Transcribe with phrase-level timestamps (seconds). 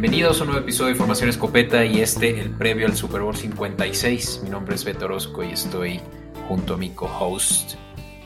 [0.00, 3.36] Bienvenidos a un nuevo episodio de Formación Escopeta y este el previo al Super Bowl
[3.36, 4.40] 56.
[4.44, 6.00] Mi nombre es Beto Orozco y estoy
[6.48, 7.74] junto a mi co-host,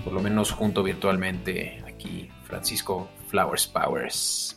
[0.04, 4.56] por lo menos junto virtualmente, aquí Francisco Flowers Powers.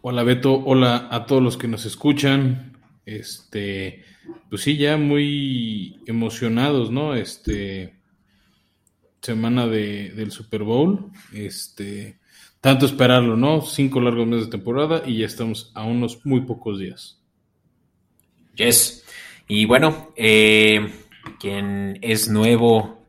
[0.00, 2.78] Hola Beto, hola a todos los que nos escuchan.
[3.04, 4.02] Este,
[4.48, 7.14] pues sí, ya muy emocionados, ¿no?
[7.14, 7.94] Este,
[9.20, 11.10] semana de, del Super Bowl.
[11.34, 12.20] Este,
[12.66, 13.62] tanto esperarlo, ¿no?
[13.62, 17.22] Cinco largos meses de temporada y ya estamos a unos muy pocos días.
[18.56, 19.06] Yes.
[19.46, 20.80] Y bueno, eh,
[21.38, 23.04] quien es nuevo,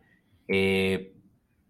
[0.47, 1.11] eh,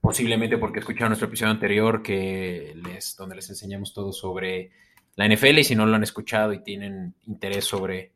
[0.01, 4.71] posiblemente porque escucharon nuestro episodio anterior, que les, donde les enseñamos todo sobre
[5.15, 8.11] la NFL, y si no lo han escuchado y tienen interés sobre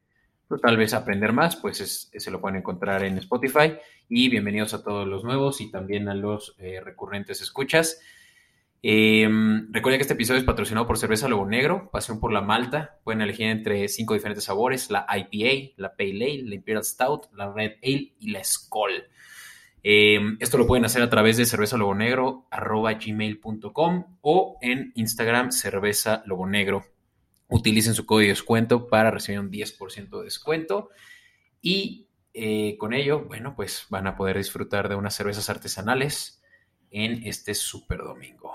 [0.49, 3.75] pues, tal vez aprender más, pues se lo pueden encontrar en Spotify.
[4.09, 8.01] Y bienvenidos a todos los nuevos y también a los eh, recurrentes escuchas.
[8.83, 9.29] Eh,
[9.69, 12.99] recuerden que este episodio es patrocinado por Cerveza Lobo Negro, Pasión por la Malta.
[13.03, 17.51] Pueden elegir entre cinco diferentes sabores: la IPA, la Pale Ale, la Imperial Stout, la
[17.51, 19.03] Red Ale y la Skoll.
[19.83, 25.51] Eh, esto lo pueden hacer a través de cerveza lobo negro gmail.com o en Instagram
[25.51, 26.85] cerveza lobo negro.
[27.47, 30.89] Utilicen su código de descuento para recibir un 10% de descuento
[31.61, 36.41] y eh, con ello, bueno, pues van a poder disfrutar de unas cervezas artesanales
[36.91, 38.53] en este super domingo.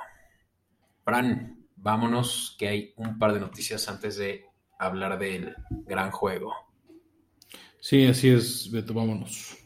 [1.07, 4.45] Fran, vámonos, que hay un par de noticias antes de
[4.77, 5.55] hablar del
[5.87, 6.53] gran juego.
[7.79, 9.57] Sí, así es, Beto, vámonos.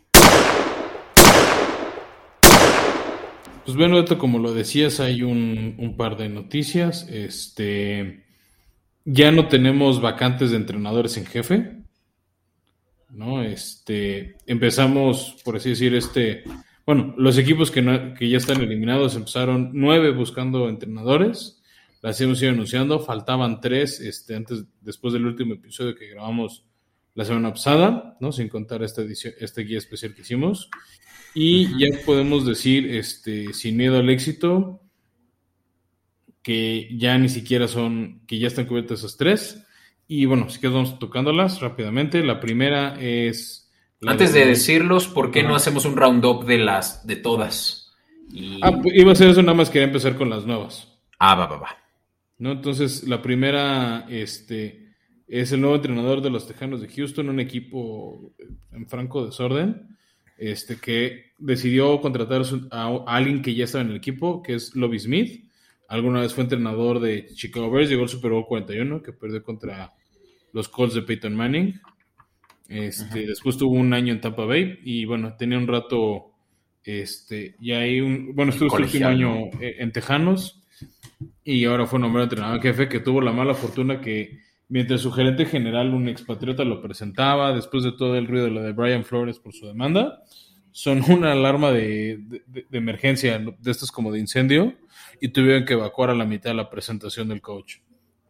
[3.64, 7.08] Pues bueno, Beto, como lo decías, hay un, par de noticias.
[7.08, 8.26] Este,
[9.06, 11.84] ya no tenemos vacantes de entrenadores en jefe.
[13.08, 13.42] ¿no?
[13.42, 16.44] Este, empezamos, por así decir, este,
[16.86, 21.62] bueno, los equipos que, ya están eliminados empezaron nueve buscando entrenadores,
[22.02, 26.64] las hemos ido anunciando, faltaban tres, este, antes, después del último episodio que grabamos
[27.14, 28.32] la semana pasada, ¿no?
[28.32, 30.70] Sin contar esta edición, este guía especial que hicimos.
[31.34, 34.82] Y ya podemos decir, este, sin miedo al éxito,
[36.42, 39.64] que ya ni siquiera son, que ya están cubiertas esas tres.
[40.08, 42.24] Y bueno, si que vamos tocándolas rápidamente.
[42.24, 43.59] La primera es
[44.06, 47.92] antes de, decirlos, ¿por qué no hacemos un roundup de las, de todas?
[48.62, 50.88] Ah, pues, iba a ser eso, nada más quería empezar con las nuevas.
[51.18, 51.76] Ah, va, va, va.
[52.38, 52.52] ¿No?
[52.52, 54.94] Entonces, la primera, este,
[55.30, 58.32] es el nuevo entrenador de los Tejanos de Houston, un equipo
[58.72, 59.96] en franco desorden,
[60.38, 64.98] este, que decidió contratar a, alguien que ya estaba en el equipo, que es Lobby
[64.98, 65.44] Smith.
[65.88, 69.92] Alguna vez fue entrenador de Chicago Bears, llegó al Super Bowl 41, que perdió contra
[70.52, 71.80] los Colts de Peyton Manning.
[72.70, 76.30] Este, después tuvo un año en Tampa Bay y bueno, tenía un rato,
[76.84, 80.62] este, y ahí un, bueno, estuvo su último año eh, en Tejanos
[81.42, 84.38] y ahora fue nombrado entrenador jefe que tuvo la mala fortuna que
[84.68, 88.62] mientras su gerente general, un expatriota, lo presentaba, después de todo el ruido de lo
[88.62, 90.22] de Brian Flores por su demanda,
[90.70, 92.20] son una alarma de,
[92.70, 94.74] emergencia, de estos como de incendio,
[95.20, 97.78] y tuvieron que evacuar a la mitad de la presentación del coach.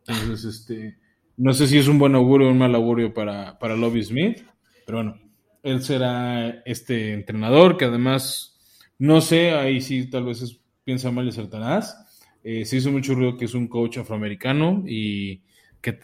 [0.06, 0.96] Entonces, este,
[1.40, 4.44] no sé si es un buen augurio o un mal augurio para, para Lobby Smith,
[4.84, 5.18] pero bueno,
[5.62, 8.58] él será este entrenador que además,
[8.98, 11.96] no sé, ahí sí tal vez piensa mal y Satanás.
[12.44, 15.40] Eh, se hizo mucho ruido que es un coach afroamericano y
[15.80, 15.98] que,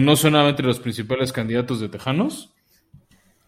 [0.00, 2.52] no sonaba entre los principales candidatos de Tejanos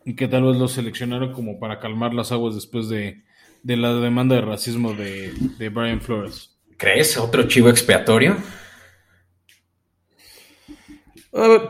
[0.04, 3.24] y que tal vez lo seleccionaron como para calmar las aguas después de,
[3.64, 6.56] la demanda de racismo de, de Brian Flores.
[6.76, 7.16] ¿Crees?
[7.16, 8.36] ¿Otro chivo expiatorio?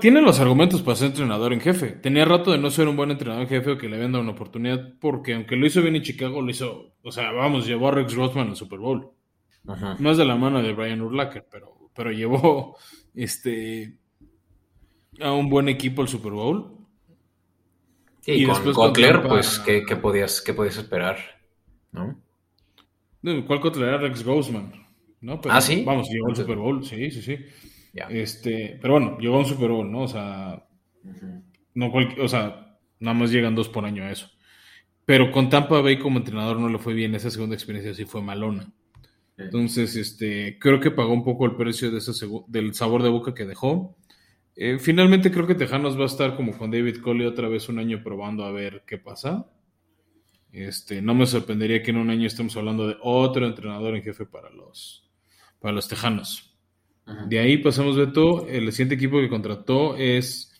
[0.00, 1.88] Tiene los argumentos para ser entrenador en jefe.
[1.88, 4.22] Tenía rato de no ser un buen entrenador en jefe o que le habían dado
[4.22, 7.88] una oportunidad, porque aunque lo hizo bien en Chicago, lo hizo, o sea, vamos, llevó
[7.88, 9.10] a Rex Rothman al Super Bowl.
[9.98, 12.76] No es de la mano de Brian Urlacher, pero, pero llevó
[13.14, 13.98] este
[15.20, 16.76] a un buen equipo al Super Bowl.
[18.26, 21.18] y, con Kotler, pues, ¿qué, podías, ¿qué podías esperar?
[21.90, 22.20] ¿No?
[23.46, 24.72] ¿Cuál Kotler era Rex Grossman?
[25.20, 25.40] ¿no?
[25.48, 25.82] ah, sí.
[25.84, 27.38] Vamos, llegó al Super Bowl, sí, sí, sí.
[28.10, 30.02] Este, pero bueno, llegó a un Super Bowl, ¿no?
[30.02, 30.66] O sea,
[31.74, 34.30] no o sea, nada más llegan dos por año a eso.
[35.04, 38.22] Pero con Tampa Bay como entrenador no le fue bien, esa segunda experiencia sí fue
[38.22, 38.72] malona.
[39.38, 42.12] Entonces, este, creo que pagó un poco el precio de ese
[42.48, 43.96] del sabor de boca que dejó.
[44.56, 47.78] Eh, finalmente creo que Tejanos va a estar como con David Coley otra vez un
[47.78, 49.46] año probando a ver qué pasa.
[50.50, 54.24] Este, no me sorprendería que en un año estemos hablando de otro entrenador en jefe
[54.24, 55.06] para los,
[55.60, 56.55] para los Tejanos.
[57.28, 58.48] De ahí pasamos, Beto.
[58.48, 60.52] El siguiente equipo que contrató es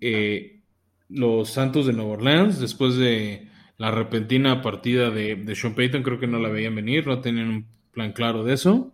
[0.00, 0.60] eh,
[1.08, 2.60] los Santos de Nueva Orleans.
[2.60, 7.20] Después de la repentina partida de, Sean Payton, creo que no la veían venir, no
[7.20, 8.92] tenían un plan claro de eso.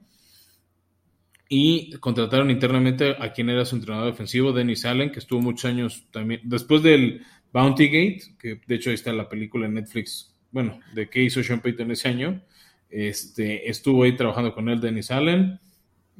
[1.48, 6.06] Y contrataron internamente a quien era su entrenador defensivo, Dennis Allen, que estuvo muchos años
[6.12, 10.78] también, después del Bounty Gate, que de hecho ahí está la película en Netflix, bueno,
[10.94, 12.40] de qué hizo Sean Payton ese año,
[12.88, 15.58] este, estuvo ahí trabajando con él, Dennis Allen,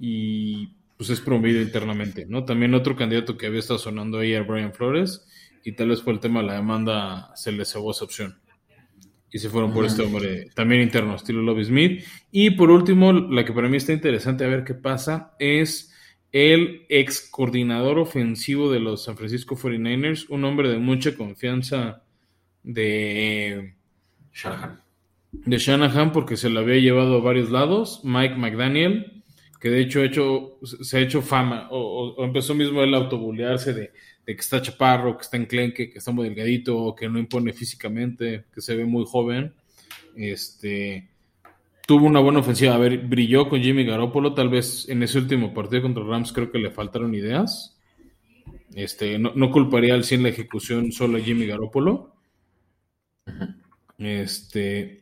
[0.01, 2.45] y pues es promovido internamente, ¿no?
[2.45, 5.27] También otro candidato que había estado sonando ahí era Brian Flores,
[5.65, 8.39] y tal vez por el tema de la demanda se le cebó esa opción.
[9.33, 12.05] Y se fueron por este hombre también interno, estilo Lobby Smith.
[12.33, 15.95] Y por último, la que para mí está interesante a ver qué pasa es
[16.33, 22.03] el ex coordinador ofensivo de los San Francisco 49ers, un hombre de mucha confianza
[22.63, 23.75] de
[24.33, 24.81] Shanahan.
[25.33, 29.20] De Shanahan porque se lo había llevado a varios lados, Mike McDaniel,
[29.61, 33.75] que de hecho, hecho se ha hecho fama, o, o empezó mismo él a autobulearse
[33.75, 33.93] de
[34.35, 38.61] que está chaparro, que está enclenque, que está muy delgadito, que no impone físicamente, que
[38.61, 39.53] se ve muy joven.
[40.17, 41.09] Este
[41.87, 42.75] tuvo una buena ofensiva.
[42.75, 44.35] A ver, brilló con Jimmy Garoppolo.
[44.35, 47.77] Tal vez en ese último partido contra Rams creo que le faltaron ideas.
[48.75, 52.15] Este, no, culparía al 100 la ejecución solo a Jimmy Garoppolo.
[53.99, 55.00] Este,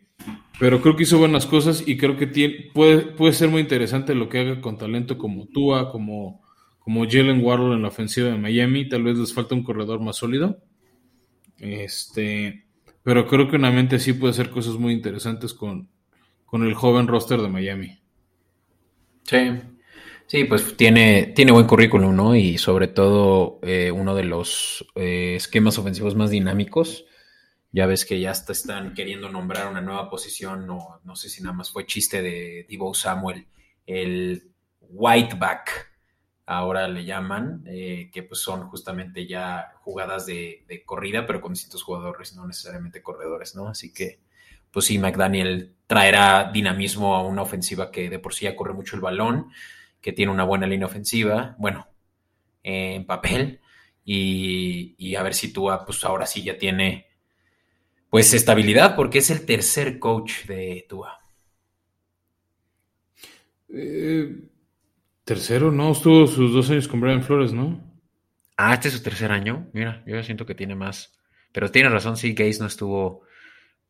[0.59, 4.29] pero creo que hizo buenas cosas y creo que puede, puede ser muy interesante lo
[4.29, 6.43] que haga con talento como Tua, como
[6.89, 8.89] como Jalen Warlow en la ofensiva de Miami.
[8.89, 10.57] Tal vez les falta un corredor más sólido.
[11.59, 12.65] Este,
[13.03, 15.91] pero creo que una mente sí puede hacer cosas muy interesantes con,
[16.47, 17.99] con el joven roster de Miami.
[19.25, 19.37] Sí,
[20.29, 22.35] sí, pues tiene, tiene buen currículum, ¿no?
[22.35, 27.05] Y sobre todo eh, uno de los eh, esquemas ofensivos más dinámicos.
[27.71, 31.43] Ya ves que ya hasta están queriendo nombrar una nueva posición, no, no sé si
[31.43, 33.47] nada más fue chiste de Divo Samuel,
[33.87, 34.51] el
[34.81, 35.89] whiteback
[36.49, 41.83] ahora le llaman, eh, que pues son justamente ya jugadas de, corrida, pero con distintos
[41.83, 43.69] jugadores, no necesariamente corredores, ¿no?
[43.69, 44.21] Así que,
[44.71, 48.97] pues sí, McDaniel traerá dinamismo a una ofensiva que de por sí ya corre mucho
[48.97, 49.51] el balón,
[50.01, 51.87] que tiene una buena línea ofensiva, bueno,
[52.63, 53.61] en papel,
[54.03, 57.08] y, a ver si Tua, pues ahora sí ya tiene,
[58.11, 61.19] pues estabilidad, porque es el tercer coach de Tua.
[63.69, 64.49] Eh
[65.29, 67.79] Tercero, no, estuvo sus dos años con Brian Flores, ¿no?
[68.57, 69.69] Ah, este es su tercer año.
[69.75, 71.21] Mira, yo siento que tiene más.
[71.53, 73.25] Pero tiene razón, sí, Gaze no estuvo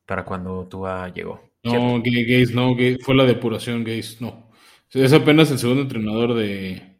[0.04, 1.52] para cuando Tua llegó.
[1.62, 2.74] No, Gaze no,
[3.04, 4.50] fue la depuración, Gaze no.
[4.90, 6.96] Es apenas el segundo entrenador de.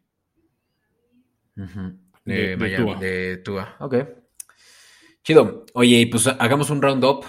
[2.23, 3.75] de, de, Tua.
[3.81, 3.95] Ok.
[5.23, 5.65] Chido.
[5.73, 7.25] Oye, pues hagamos un round up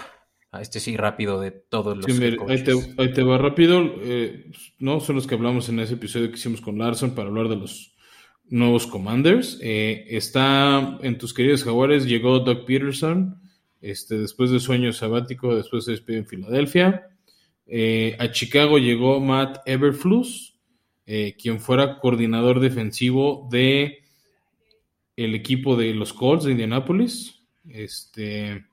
[0.51, 3.83] a este sí rápido de todos los sí, ahí, te, va rápido.
[4.01, 7.47] Eh, no son los que hablamos en ese episodio que hicimos con Larson para hablar
[7.47, 7.95] de los
[8.49, 9.57] nuevos commanders.
[9.61, 13.41] Eh, está en tus queridos jaguares, llegó Doug Peterson,
[13.79, 17.07] este, después de su año sabático, después se despidió en Filadelfia.
[17.65, 20.59] Eh, a Chicago llegó Matt Everflus,
[21.37, 24.05] quien fuera coordinador defensivo de
[25.17, 27.40] el equipo de los Colts de Indianapolis.
[27.67, 28.65] Este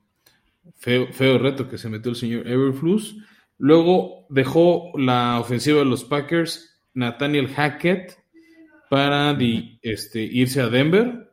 [0.75, 3.17] Feo, reto que se metió el señor Everflus.
[3.57, 8.17] Luego dejó la ofensiva de los Packers Nathaniel Hackett
[8.89, 9.37] para
[9.81, 11.29] este, irse a Denver.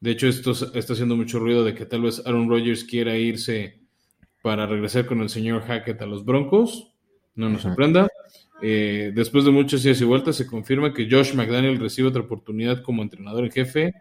[0.00, 3.80] De hecho, esto está haciendo mucho ruido de que tal vez Aaron Rodgers quiera irse
[4.42, 6.92] para regresar con el señor Hackett a los Broncos.
[7.34, 8.08] No nos sorprenda.
[8.62, 12.82] Eh, después de muchas idas y vueltas, se confirma que Josh McDaniel recibe otra oportunidad
[12.82, 13.94] como entrenador en jefe,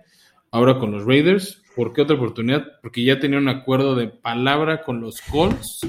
[0.51, 1.63] ahora con los Raiders.
[1.75, 2.65] ¿Por qué otra oportunidad?
[2.81, 5.81] Porque ya tenía un acuerdo de palabra con los Colts,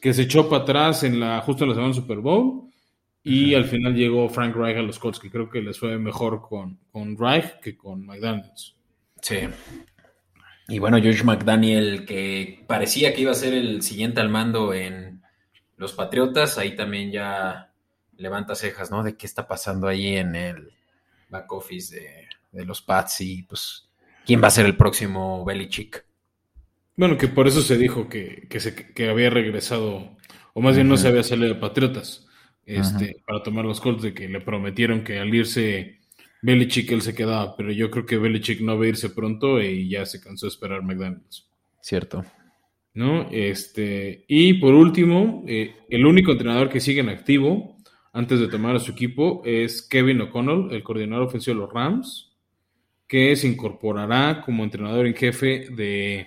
[0.00, 2.70] que se echó para atrás en la, justo en la semana Super Bowl.
[3.22, 6.40] Y al final llegó Frank Reich a los Colts, que creo que les fue mejor
[6.40, 8.74] con, con Reich que con McDaniels.
[9.20, 9.40] Sí.
[10.68, 15.22] Y bueno, George McDaniel, que parecía que iba a ser el siguiente al mando en
[15.76, 17.72] los Patriotas, ahí también ya
[18.16, 19.02] levanta cejas, ¿no?
[19.02, 20.72] De qué está pasando ahí en el
[21.28, 23.88] back office de, de los Pats y pues
[24.24, 26.04] quién va a ser el próximo Belichick.
[26.96, 30.16] Bueno, que por eso se dijo que, se, había regresado,
[30.52, 32.26] o más bien no se había salido de Patriotas,
[32.66, 36.00] este, para tomar los Colts, de que le prometieron que al irse
[36.42, 39.88] Belichick él se quedaba, pero yo creo que Belichick no va a irse pronto y
[39.88, 41.48] ya se cansó de esperar McDaniels.
[41.80, 42.24] Cierto.
[42.94, 43.28] ¿No?
[43.30, 47.76] Este, y por último, eh, el único entrenador que sigue en activo
[48.12, 52.27] antes de tomar a su equipo es Kevin O'Connell, el coordinador ofensivo de los Rams
[53.08, 56.26] que se incorporará como entrenador en jefe de,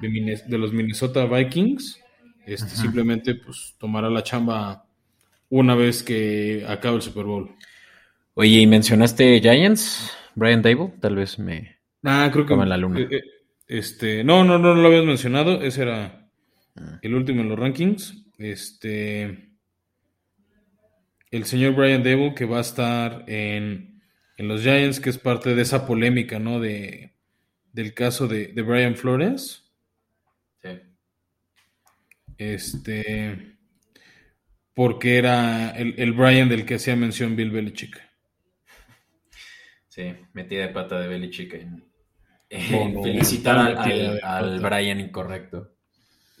[0.00, 2.00] de, los Minnesota Vikings.
[2.46, 4.86] Este, simplemente pues tomará la chamba
[5.50, 7.54] una vez que acabe el Super Bowl.
[8.34, 10.16] Oye, ¿y mencionaste Giants?
[10.36, 11.76] Brian Dable, tal vez me...
[12.04, 12.54] Ah, creo que...
[12.54, 13.00] En la luna.
[13.00, 13.22] Eh, eh,
[13.66, 15.60] este, no, no, no, no lo habías mencionado.
[15.60, 16.30] Ese era
[16.76, 16.98] ah.
[17.02, 18.24] el último en los rankings.
[18.38, 19.50] Este...
[21.30, 23.89] El señor Brian Dable que va a estar en
[24.40, 26.60] en los Giants, que es parte de esa polémica, ¿no?
[26.60, 27.12] De,
[27.74, 29.70] del caso de, de Brian Flores.
[30.62, 30.68] Sí.
[32.38, 33.58] Este.
[34.72, 38.00] Porque era el, el Brian del que hacía mención Bill Belichick.
[39.88, 41.52] Sí, metida de pata de Belichick
[42.48, 45.74] en, felicitar al, al, Brian incorrecto.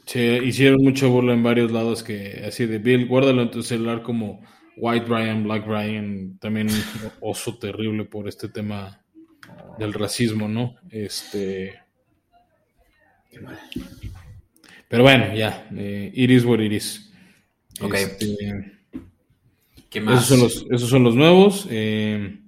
[0.06, 4.02] Sí, hicieron mucho burla en varios lados que así de Bill, guárdalo en tu celular
[4.02, 4.40] como
[4.76, 6.68] White Brian, Black Brian, también
[7.20, 9.02] oso terrible por este tema
[9.78, 10.76] del racismo, ¿no?
[10.90, 11.80] Este.
[14.88, 17.12] Pero bueno, ya, eh, it is what it is.
[17.80, 17.94] Ok.
[17.94, 18.78] Este,
[19.88, 20.24] ¿Qué más?
[20.24, 21.66] Esos son los, esos son los nuevos.
[21.70, 22.40] Eh,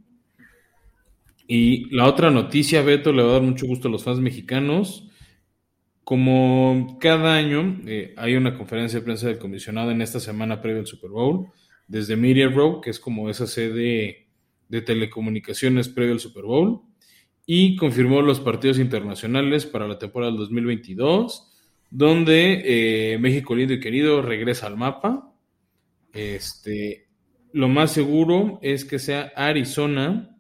[1.47, 5.09] y la otra noticia, Beto, le va a dar mucho gusto a los fans mexicanos.
[6.05, 10.81] Como cada año eh, hay una conferencia de prensa del comisionado en esta semana previa
[10.81, 11.49] al Super Bowl,
[11.87, 14.29] desde Media Row, que es como esa sede
[14.69, 16.83] de telecomunicaciones previo al Super Bowl,
[17.45, 21.53] y confirmó los partidos internacionales para la temporada del 2022,
[21.91, 22.63] donde
[23.15, 25.35] eh, México lindo y querido regresa al mapa.
[26.13, 27.09] Este,
[27.53, 30.39] lo más seguro es que sea Arizona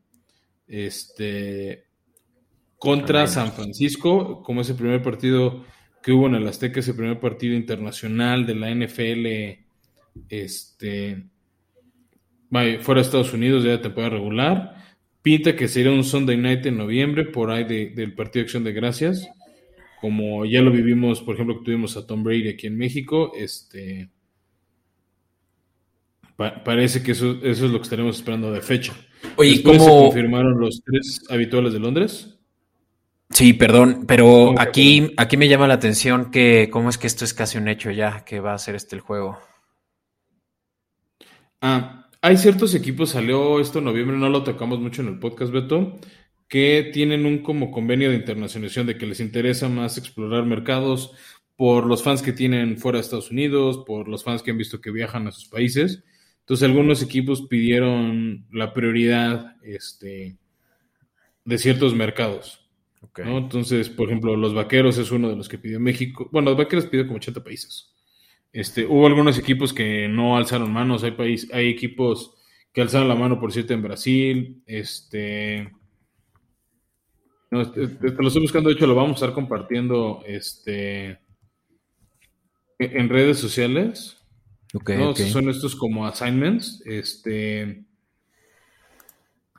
[0.66, 1.84] este,
[2.78, 5.64] contra San Francisco, como ese primer partido
[6.02, 11.26] que hubo en el Azteca, ese primer partido internacional de la NFL, este,
[12.52, 14.76] fuera de Estados Unidos, ya de temporada regular.
[15.22, 18.72] Pinta que sería un Sunday night en noviembre, por ahí del Partido de Acción de
[18.72, 19.28] Gracias.
[20.00, 24.10] Como ya lo vivimos, por ejemplo, que tuvimos a Tom Brady aquí en México, este
[26.36, 28.94] parece que eso, eso es lo que estaremos esperando de fecha.
[29.36, 32.36] Oye, ¿cómo se confirmaron los tres habituales de Londres?
[33.30, 37.32] Sí, perdón, pero aquí, aquí me llama la atención que cómo es que esto es
[37.32, 39.38] casi un hecho ya, que va a ser este el juego.
[41.60, 45.52] Ah, hay ciertos equipos, salió esto en noviembre, no lo tocamos mucho en el podcast,
[45.52, 45.98] Beto,
[46.48, 51.12] que tienen un como convenio de internacionalización de que les interesa más explorar mercados
[51.56, 54.80] por los fans que tienen fuera de Estados Unidos, por los fans que han visto
[54.80, 56.04] que viajan a sus países.
[56.40, 60.38] Entonces algunos equipos pidieron la prioridad este,
[61.44, 62.68] de ciertos mercados.
[63.16, 66.28] Entonces, por ejemplo, los Vaqueros es uno de los que pidió México.
[66.32, 67.91] Bueno, los Vaqueros pidió como 80 países.
[68.52, 71.02] Este, hubo algunos equipos que no alzaron manos.
[71.04, 72.34] Hay, país, hay equipos
[72.72, 74.62] que alzaron la mano, por cierto, en Brasil.
[74.66, 75.72] Este,
[77.50, 81.18] este te, lo estoy buscando, de hecho lo vamos a estar compartiendo este,
[82.78, 84.18] en redes sociales.
[84.72, 85.14] ¿no?
[85.14, 86.82] Son estos como assignments.
[86.86, 87.84] Este.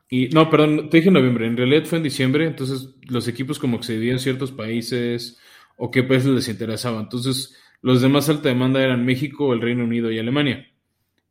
[0.10, 3.58] Y no, perdón, te dije en noviembre, en realidad fue en diciembre, entonces los equipos
[3.58, 5.40] como accedían a ciertos países
[5.76, 7.00] o qué países les interesaba.
[7.00, 10.66] Entonces, los de más alta demanda eran México, el Reino Unido y Alemania.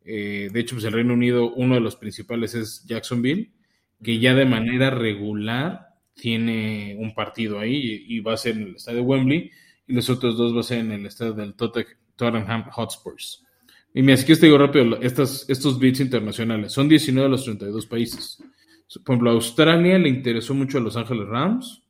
[0.05, 3.51] Eh, de hecho, pues el Reino Unido, uno de los principales es Jacksonville,
[4.01, 8.75] que ya de manera regular tiene un partido ahí y, va a ser en el
[8.75, 9.51] estadio de Wembley,
[9.87, 13.43] y los otros dos va a ser en el estadio del Tottenham Hotspurs.
[13.93, 17.85] Y me así que te digo rápido, estos bits internacionales son 19 de los 32
[17.87, 18.43] países.
[19.03, 21.83] Por ejemplo, Australia le interesó mucho a Los Ángeles Rams,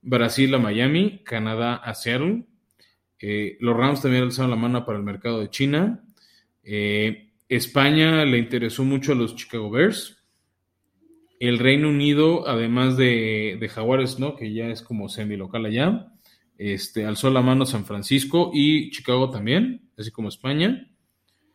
[0.00, 2.46] Brasil a Miami, Canadá a Seattle.
[3.20, 6.04] Eh, los Rams también alzaron la mano para el mercado de China.
[6.62, 10.24] Eh, España le interesó mucho a los Chicago Bears.
[11.38, 14.36] El Reino Unido, además de, de Jaguares, ¿no?
[14.36, 16.12] que ya es como semi-local allá,
[16.58, 20.90] este, alzó la mano San Francisco y Chicago también, así como España.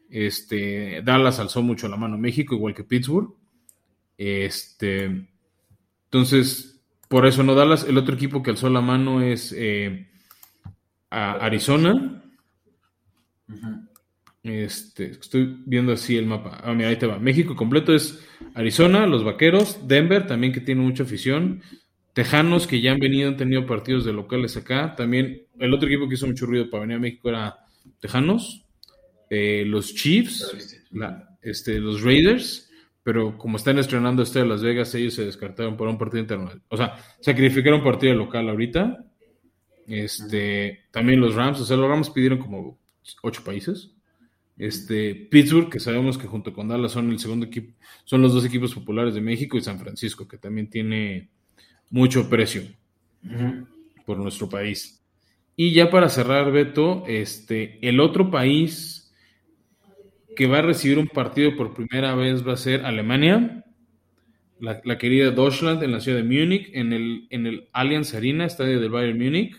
[0.10, 3.36] Este, Dallas alzó mucho la mano México, igual que Pittsburgh.
[4.18, 5.28] Este,
[6.06, 7.86] entonces, por eso no Dallas.
[7.86, 10.11] El otro equipo que alzó la mano es eh,
[11.12, 12.24] Arizona.
[14.44, 16.62] Este, estoy viendo así el mapa.
[16.64, 17.20] Ah, mira, ahí te va.
[17.20, 18.26] México completo es
[18.56, 21.62] Arizona, los Vaqueros, Denver, también que tiene mucha afición.
[22.14, 24.96] Tejanos, que ya han venido, han tenido partidos de locales acá.
[24.96, 27.58] También el otro equipo que hizo mucho ruido para venir a México era
[28.00, 28.66] Tejanos.
[29.30, 30.54] Eh, los Chiefs,
[31.42, 32.70] este, los Raiders,
[33.04, 36.62] pero como están estrenando este de Las Vegas, ellos se descartaron por un partido internacional.
[36.68, 39.06] O sea, sacrificaron un partido local ahorita.
[39.88, 42.78] Este, también los Rams, o sea, los Rams pidieron como
[43.24, 43.92] ocho países.
[44.58, 47.74] Este, Pittsburgh, que sabemos que junto con Dallas son el segundo equipo,
[48.04, 51.30] son los dos equipos populares de México, y San Francisco, que también tiene
[51.90, 52.64] mucho precio
[54.06, 55.04] por nuestro país.
[55.56, 59.14] Y ya para cerrar, Beto, este, el otro país
[60.36, 63.66] que va a recibir un partido por primera vez va a ser Alemania,
[64.62, 68.80] la, querida Deutschland en la ciudad de Múnich, en el, en el Allianz Arena, estadio
[68.80, 69.56] del Bayern Múnich.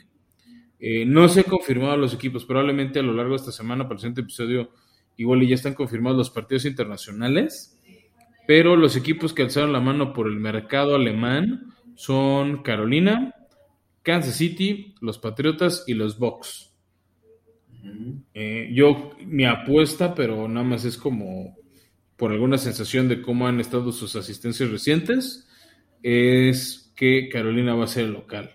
[0.84, 3.94] Eh, no se han confirmado los equipos, probablemente a lo largo de esta semana, para
[3.94, 4.70] el siguiente episodio,
[5.16, 7.78] igual ya están confirmados los partidos internacionales.
[8.44, 13.32] pero los equipos que alzaron la mano por el mercado alemán son Carolina,
[14.02, 16.72] Kansas City, los Patriotas y los Bucks.
[18.34, 21.56] Eh, yo, mi apuesta, pero nada más es como
[22.16, 25.48] por alguna sensación de cómo han estado sus asistencias recientes,
[26.02, 28.50] es que Carolina va a ser el local.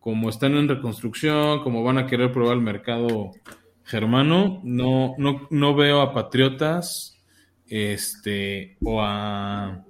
[0.00, 3.32] Como están en reconstrucción, como van a querer probar el mercado
[3.84, 7.18] germano, no, no, no veo a Patriotas
[7.68, 9.84] este, o a,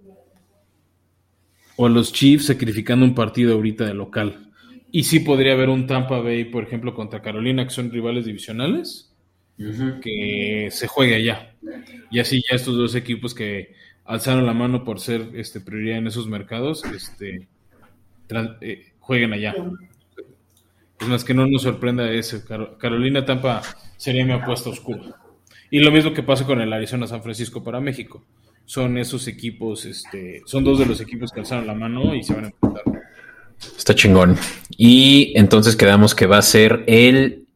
[1.77, 4.51] o a los Chiefs sacrificando un partido ahorita de local.
[4.91, 9.15] Y sí podría haber un Tampa Bay, por ejemplo, contra Carolina, que son rivales divisionales,
[10.03, 11.55] que se juegue allá.
[12.11, 13.75] Y así ya estos dos equipos que
[14.05, 17.49] alzaron la mano por ser este, prioridad en esos mercados, este,
[18.63, 19.55] eh, jueguen allá.
[21.01, 22.43] Es más que no nos sorprenda ese.
[22.79, 23.63] Carolina Tampa
[23.97, 25.17] sería mi apuesta oscura.
[25.71, 28.25] Y lo mismo que pasa con el Arizona San Francisco para México.
[28.65, 32.35] Son esos equipos, este, son dos de los equipos que alzaron la mano y se
[32.35, 32.83] van a enfrentar.
[33.77, 34.37] Está chingón.
[34.77, 37.47] Y entonces quedamos que va a ser el,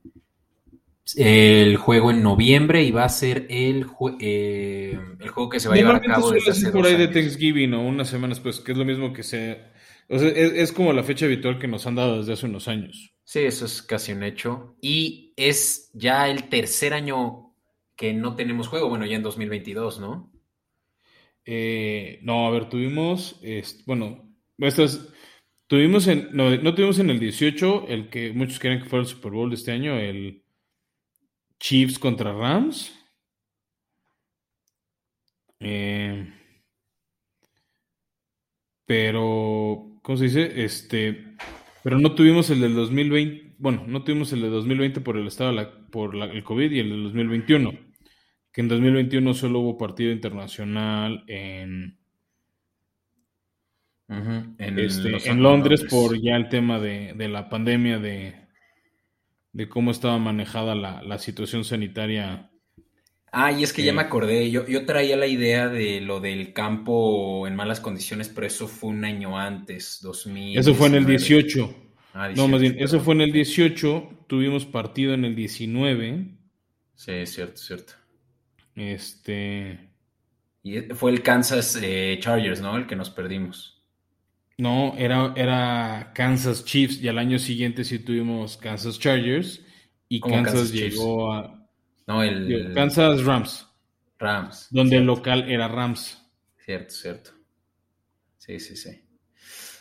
[1.17, 3.87] el juego en noviembre y va a ser el,
[4.21, 7.09] eh, el juego que se va a llevar a cabo desde hace por ahí de
[7.09, 9.61] Thanksgiving o unas semanas, pues, que es lo mismo que se...
[10.09, 13.12] O sea, es, como la fecha habitual que nos han dado desde hace unos años.
[13.25, 14.77] Sí, eso es casi un hecho.
[14.81, 17.55] Y es ya el tercer año
[17.97, 20.33] que no tenemos juego, bueno, ya en 2022, ¿no?
[21.45, 23.41] Eh, no, a ver, tuvimos,
[23.87, 25.13] bueno, estas
[25.73, 29.33] Tuvimos en, no, tuvimos en el 18 el que muchos creen que fue el Super
[29.33, 30.45] Bowl de este año, el
[31.59, 32.93] Chiefs contra Rams.
[35.61, 36.31] Eh,
[38.85, 40.63] pero, ¿cómo se dice?
[40.63, 41.37] Este,
[41.83, 45.53] pero no tuvimos el del 2020, bueno, no tuvimos el de 2020 por el estado
[45.53, 47.73] la, por el COVID y el del 2021,
[48.53, 51.99] que en 2021 solo hubo partido internacional en
[54.59, 58.35] en, este, en Londres, por ya el tema de, la pandemia, de,
[59.53, 62.51] de, cómo estaba manejada la, situación sanitaria.
[63.35, 66.53] Ah, y es que ya me acordé, yo, yo traía la idea de lo del
[66.53, 70.59] campo en malas condiciones, pero eso fue un año antes, 2000.
[70.59, 71.75] Eso fue en el 18.
[72.13, 76.27] Ah, no, más bien, eso fue en el 18, tuvimos partido en el 19.
[76.95, 77.95] Sí, cierto, cierto.
[78.77, 79.79] Este...
[80.63, 82.77] Y fue el Kansas eh, Chargers, ¿no?
[82.77, 83.83] El que nos perdimos.
[84.59, 89.65] No, era, era Kansas Chiefs y al año siguiente sí tuvimos Kansas Chargers
[90.11, 91.62] y Kansas, llegó a...
[92.07, 92.73] No, el...
[92.75, 93.69] Kansas Rams.
[94.19, 94.69] Rams.
[94.71, 96.19] Donde el local era Rams.
[96.59, 97.31] Cierto, cierto.
[98.39, 99.03] Sí, sí, sí.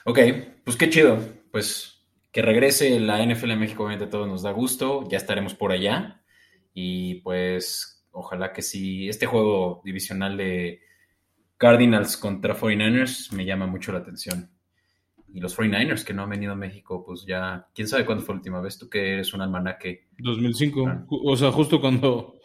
[0.05, 0.19] Ok,
[0.63, 1.19] pues qué chido.
[1.51, 5.07] Pues que regrese la NFL en México, obviamente a todos nos da gusto.
[5.09, 6.23] Ya estaremos por allá.
[6.73, 10.81] Y pues ojalá que sí, este juego divisional de
[11.57, 14.49] Cardinals contra 49ers me llama mucho la atención
[15.33, 18.35] y los 49ers que no han venido a México, pues ya, quién sabe cuándo fue
[18.35, 20.07] la última vez, tú que eres un almanaque.
[20.17, 21.05] 2005, ah.
[21.09, 22.41] o sea, justo cuando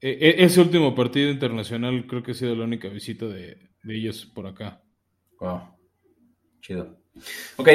[0.00, 4.26] e, e, ese último partido internacional creo que ha sido la única visita de, ellos
[4.26, 4.82] por acá.
[5.40, 5.62] Wow,
[6.60, 6.98] chido.
[7.56, 7.68] Ok,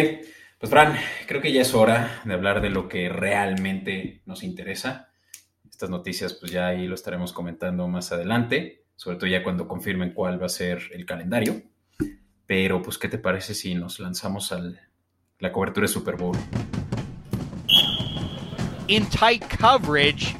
[0.59, 0.95] pues Fran,
[1.27, 5.09] creo que ya es hora de hablar de lo que realmente nos interesa.
[5.67, 10.13] Estas noticias, pues ya ahí lo estaremos comentando más adelante, sobre todo ya cuando confirmen
[10.13, 11.63] cuál va a ser el calendario.
[12.49, 14.59] Pero, pues, ¿qué te parece si nos lanzamos a
[15.38, 16.35] la cobertura de Super Bowl?
[18.88, 20.35] In tight coverage.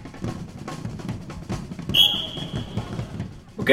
[3.58, 3.70] Ok,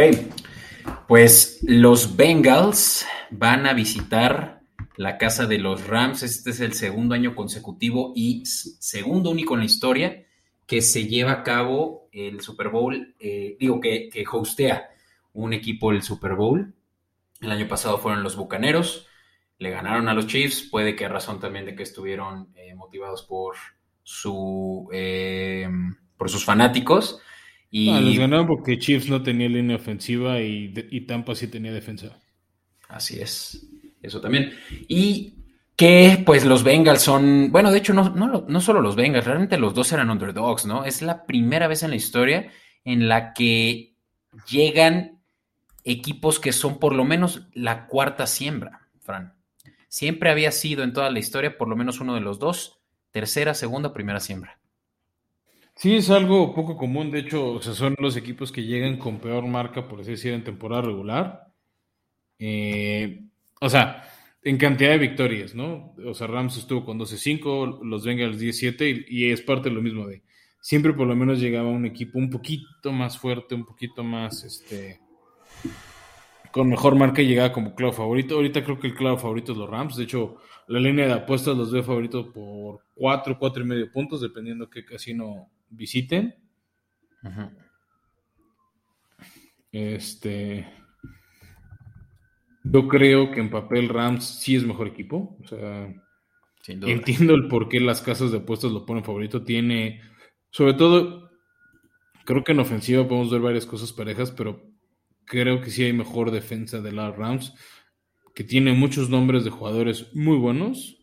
[1.09, 4.61] pues los Bengals van a visitar
[4.99, 6.23] la casa de los Rams.
[6.23, 10.27] Este es el segundo año consecutivo y segundo único en la historia
[10.67, 14.91] que se lleva a cabo el Super Bowl, eh, digo que, que hostea
[15.33, 16.76] un equipo el Super Bowl.
[17.41, 19.07] El año pasado fueron los Bucaneros,
[19.59, 23.57] le ganaron a los Chiefs, puede que razón también de que estuvieron eh, motivados por
[24.03, 25.69] su eh,
[26.17, 27.21] por sus fanáticos.
[27.71, 30.73] Y ah, les ganaron porque Chiefs no tenía línea ofensiva y,
[31.07, 32.19] Tampa sí tenía defensa.
[32.89, 33.67] Así es,
[34.03, 34.53] eso también.
[34.89, 35.35] Y
[35.75, 39.59] que pues los Bengals son, bueno, de hecho no, no, no solo los Bengals, realmente
[39.59, 40.85] los dos eran underdogs, ¿no?
[40.85, 42.51] Es la primera vez en la historia
[42.85, 43.97] en la que
[44.49, 45.16] llegan
[45.87, 49.35] equipos que son por lo menos la cuarta siembra, Fran.
[49.89, 52.81] Siempre había sido en toda la historia por lo menos uno de los dos,
[53.13, 54.59] tercera, segunda, primera siembra.
[55.75, 57.11] Sí, es algo poco común.
[57.11, 60.33] De hecho, o sea, son los equipos que llegan con peor marca, por así decir,
[60.33, 61.47] en temporada regular.
[62.39, 63.23] Eh,
[63.61, 64.03] o sea,
[64.43, 65.95] en cantidad de victorias, ¿no?
[66.05, 69.83] O sea, Rams estuvo con 12-5, los Bengals 17 y, y, es parte de lo
[69.83, 70.23] mismo de
[70.61, 74.99] siempre por lo menos llegaba un equipo un poquito más fuerte, un poquito más, este,
[76.57, 78.37] con mejor marca llega como clavo favorito.
[78.37, 79.97] Ahorita creo que el clavo favorito es los Rams.
[79.97, 80.39] De hecho,
[80.69, 84.83] la línea de apuestas los veo favoritos por 4, 4 y medio puntos, dependiendo qué
[84.83, 86.35] casino visiten.
[89.71, 90.67] Este.
[92.65, 95.37] Yo creo que en papel Rams sí es mejor equipo.
[95.45, 95.93] O sea,
[96.67, 99.45] entiendo el por qué las casas de apuestas lo ponen favorito.
[99.45, 100.01] Tiene,
[100.51, 101.31] sobre todo,
[102.25, 104.76] creo que en ofensiva podemos ver varias cosas parejas, pero
[105.27, 107.53] creo que sí hay mejor defensa de la Rams,
[108.35, 110.99] que tiene muchos nombres de jugadores muy buenos,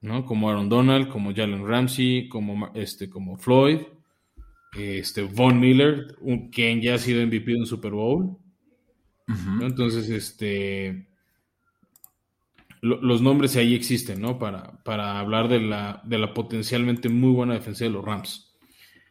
[0.00, 0.24] ¿no?
[0.24, 3.78] Como Aaron Donald, como Jalen Ramsey, como, este, como Floyd,
[4.76, 6.16] este, Von Miller,
[6.52, 8.36] quien ya ha sido MVP de un Super Bowl.
[9.60, 11.06] Entonces, este,
[12.80, 14.38] los nombres ahí existen, ¿no?
[14.38, 18.47] Para, para hablar de la, de la potencialmente muy buena defensa de los Rams.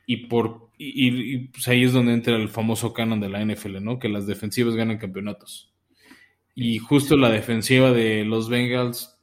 [0.08, 4.00] Y, por, y, pues ahí es donde entra el famoso canon de la NFL, ¿no?
[4.00, 5.74] Que las defensivas ganan campeonatos.
[6.56, 9.20] Y justo la defensiva de los Bengals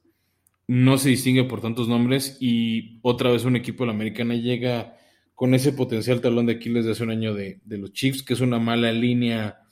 [0.69, 4.97] no se distingue por tantos nombres y otra vez un equipo de la americana llega
[5.35, 8.35] con ese potencial talón de Aquiles de hace un año de, de los Chiefs, que
[8.35, 9.65] es una mala línea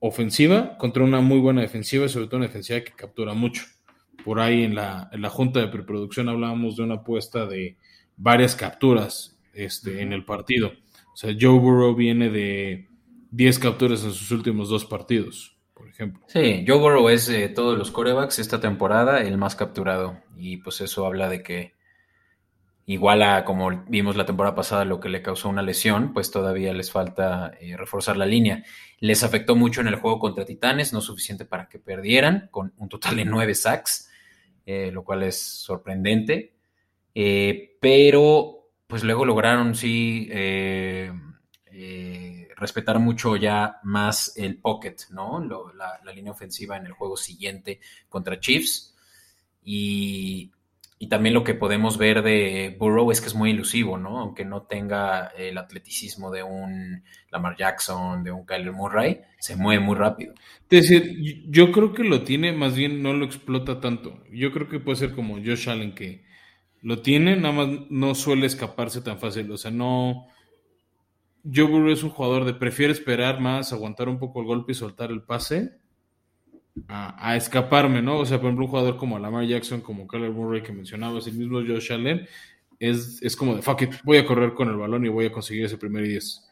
[0.00, 3.64] ofensiva contra una muy buena defensiva y sobre todo una defensiva que captura mucho.
[4.24, 7.76] Por ahí en la, en la junta de preproducción hablábamos de una apuesta de
[8.16, 10.72] varias capturas este, en el partido.
[11.12, 12.88] O sea, Joe Burrow viene de
[13.30, 16.24] 10 capturas en sus últimos dos partidos, por ejemplo.
[16.28, 20.22] Sí, Joe Burrow es de todos los corebacks esta temporada el más capturado.
[20.36, 21.74] Y pues eso habla de que
[22.86, 26.72] igual a como vimos la temporada pasada lo que le causó una lesión, pues todavía
[26.72, 28.64] les falta eh, reforzar la línea.
[28.98, 32.88] Les afectó mucho en el juego contra Titanes, no suficiente para que perdieran, con un
[32.88, 34.10] total de nueve sacks,
[34.64, 36.54] eh, lo cual es sorprendente.
[37.14, 38.57] Eh, pero
[38.88, 40.28] pues luego lograron sí
[42.56, 45.40] respetar mucho ya más el pocket, ¿no?
[45.74, 48.94] la, la línea ofensiva en el juego siguiente contra Chiefs.
[49.62, 50.50] Y
[51.00, 54.18] y también lo que podemos ver de Burrow es que es muy ilusivo, ¿no?
[54.18, 59.80] Aunque no tenga el atleticismo de un Lamar Jackson, de un Kyler Murray, se mueve
[59.80, 60.34] muy rápido.
[60.68, 64.24] Es decir, yo creo que lo tiene, más bien no lo explota tanto.
[64.32, 66.24] Yo creo que puede ser como Josh Allen, que
[66.82, 69.50] lo tiene, nada más no suele escaparse tan fácil.
[69.50, 70.26] O sea, no.
[71.44, 74.74] Joe Burrow es un jugador de prefiere esperar más, aguantar un poco el golpe y
[74.74, 75.78] soltar el pase
[76.86, 78.18] a, escaparme, ¿no?
[78.18, 81.34] O sea, por ejemplo, un jugador como Lamar Jackson, como Kyler Murray que mencionabas, el
[81.34, 82.26] mismo Josh Allen,
[82.78, 85.32] es, es como de fuck it, voy a correr con el balón y voy a
[85.32, 86.44] conseguir ese primer 10.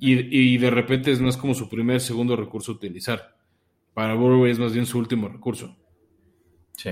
[0.00, 3.36] Y, y, de repente no es como su primer, segundo recurso a utilizar.
[3.92, 5.76] Para Burrow es más bien su último recurso.
[6.76, 6.90] Sí.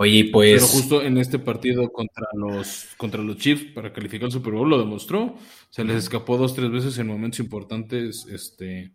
[0.00, 0.62] Oye, pues.
[0.62, 4.70] Pero justo en este partido contra los, contra los Chiefs para calificar el Super Bowl
[4.70, 5.36] lo demostró.
[5.68, 8.92] Se les escapó dos, tres veces en momentos importantes, este,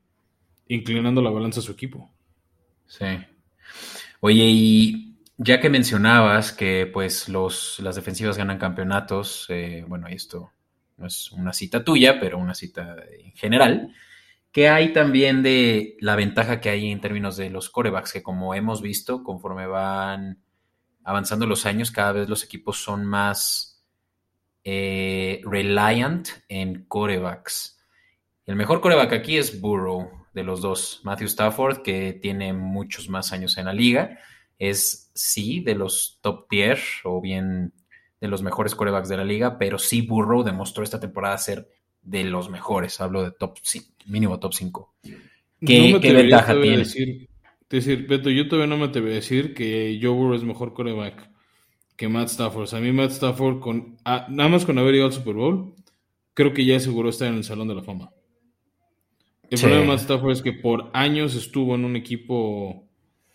[0.68, 2.12] inclinando la balanza a su equipo.
[2.88, 3.06] Sí.
[4.20, 10.54] Oye, y ya que mencionabas que pues los, las defensivas ganan campeonatos, eh, bueno, esto
[10.98, 13.94] no es una cita tuya, pero una cita en general,
[14.52, 18.12] ¿qué hay también de la ventaja que hay en términos de los corebacks?
[18.12, 20.40] Que como hemos visto, conforme van
[21.06, 23.82] avanzando los años, cada vez los equipos son más
[24.64, 27.80] eh, reliant en corebacks.
[28.46, 31.02] El mejor coreback aquí es Burrow de los dos.
[31.04, 34.20] Matthew Stafford, que tiene muchos más años en la liga,
[34.58, 37.74] es sí de los top tier o bien
[38.20, 41.70] de los mejores corebacks de la liga, pero sí Burrow demostró esta temporada ser
[42.02, 43.00] de los mejores.
[43.00, 43.58] Hablo de top
[44.08, 44.94] mínimo top 5.
[45.62, 46.78] ¿Qué, ventaja tiene?
[46.78, 47.30] Decir,
[47.70, 50.74] decir, Beto, yo todavía no me te voy a decir que Joe Burrow es mejor
[50.74, 51.30] coreback
[51.96, 52.74] que Matt Stafford.
[52.74, 55.74] a mí Matt Stafford, con, nada más con haber ido al Super Bowl,
[56.34, 58.12] creo que ya aseguró estar en el Salón de la Fama.
[59.50, 62.88] El problema de Stafford es que por años estuvo en un equipo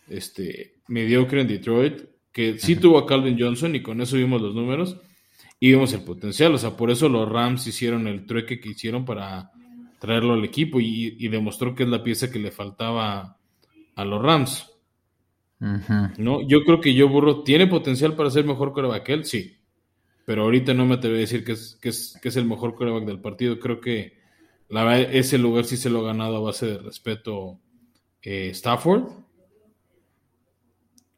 [0.09, 4.55] este, mediocre en Detroit, que sí tuvo a Calvin Johnson y con eso vimos los
[4.55, 4.97] números
[5.59, 6.55] y vimos el potencial.
[6.55, 9.51] O sea, por eso los Rams hicieron el trueque que hicieron para
[10.01, 13.37] traerlo al equipo y, demostró que es la pieza que le faltaba
[14.01, 14.67] a los Rams.
[16.17, 16.41] ¿No?
[16.49, 19.59] Yo creo que Joe Burro tiene potencial para ser mejor coreback que él, sí.
[20.25, 22.75] Pero ahorita no me atrevo a decir que es, que es, que es el mejor
[22.75, 23.61] coreback del partido.
[23.61, 24.19] Creo que
[24.71, 27.61] la verdad, ese lugar sí se lo ha ganado a base de respeto
[28.23, 29.09] eh, Stafford.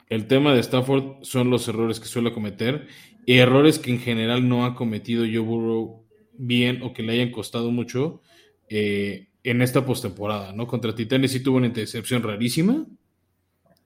[0.08, 2.88] El tema de Stafford son los errores que suele cometer.
[3.26, 7.70] Errores que en general no ha cometido Joe Burrow bien o que le hayan costado
[7.70, 8.22] mucho
[8.68, 10.66] eh, en esta postemporada, ¿no?
[10.66, 12.86] Contra Titanes sí tuvo una intercepción rarísima.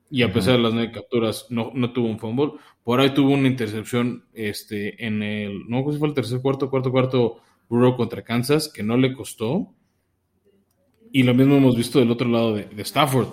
[0.08, 2.52] Y a pesar de las nueve capturas, no, tuvo un fumble.
[2.84, 5.68] Por ahí tuvo una intercepción este, en el.
[5.68, 9.74] No, si fue el tercer cuarto, cuarto, cuarto Burrow contra Kansas, que no le costó.
[11.12, 13.28] y lo mismo hemos visto del otro lado de, Stafford,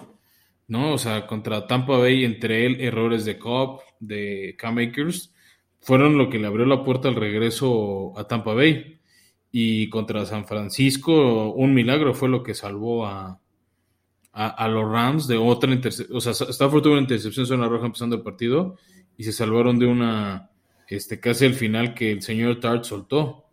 [0.67, 0.93] ¿no?
[0.93, 5.33] O sea, contra Tampa Bay, entre él, errores de Cobb, de Cam Akers,
[5.81, 8.99] fueron lo que le abrió la puerta al regreso a Tampa Bay.
[9.55, 13.39] Y contra San Francisco, un milagro fue lo que salvó a,
[14.33, 16.17] a, los Rams de otra intercepción.
[16.17, 18.77] O sea, Stafford tuvo una intercepción zona roja empezando el partido
[19.15, 20.49] y se salvaron de una,
[20.87, 23.45] este, casi el final que el señor Tart soltó.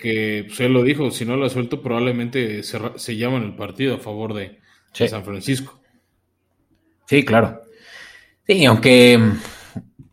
[0.00, 3.94] Que, pues, él lo dijo, si no lo suelto probablemente se, se llaman el partido
[3.94, 4.58] a favor de,
[4.92, 5.80] San Francisco.
[7.06, 7.62] Sí, claro.
[8.46, 9.20] Sí, aunque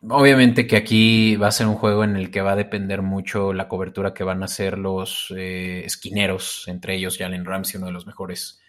[0.09, 3.53] obviamente que aquí va a ser un juego en el que va a depender mucho
[3.53, 7.93] la cobertura que van a hacer los eh, esquineros, entre ellos Jalen Ramsey, uno de
[7.93, 8.61] los mejores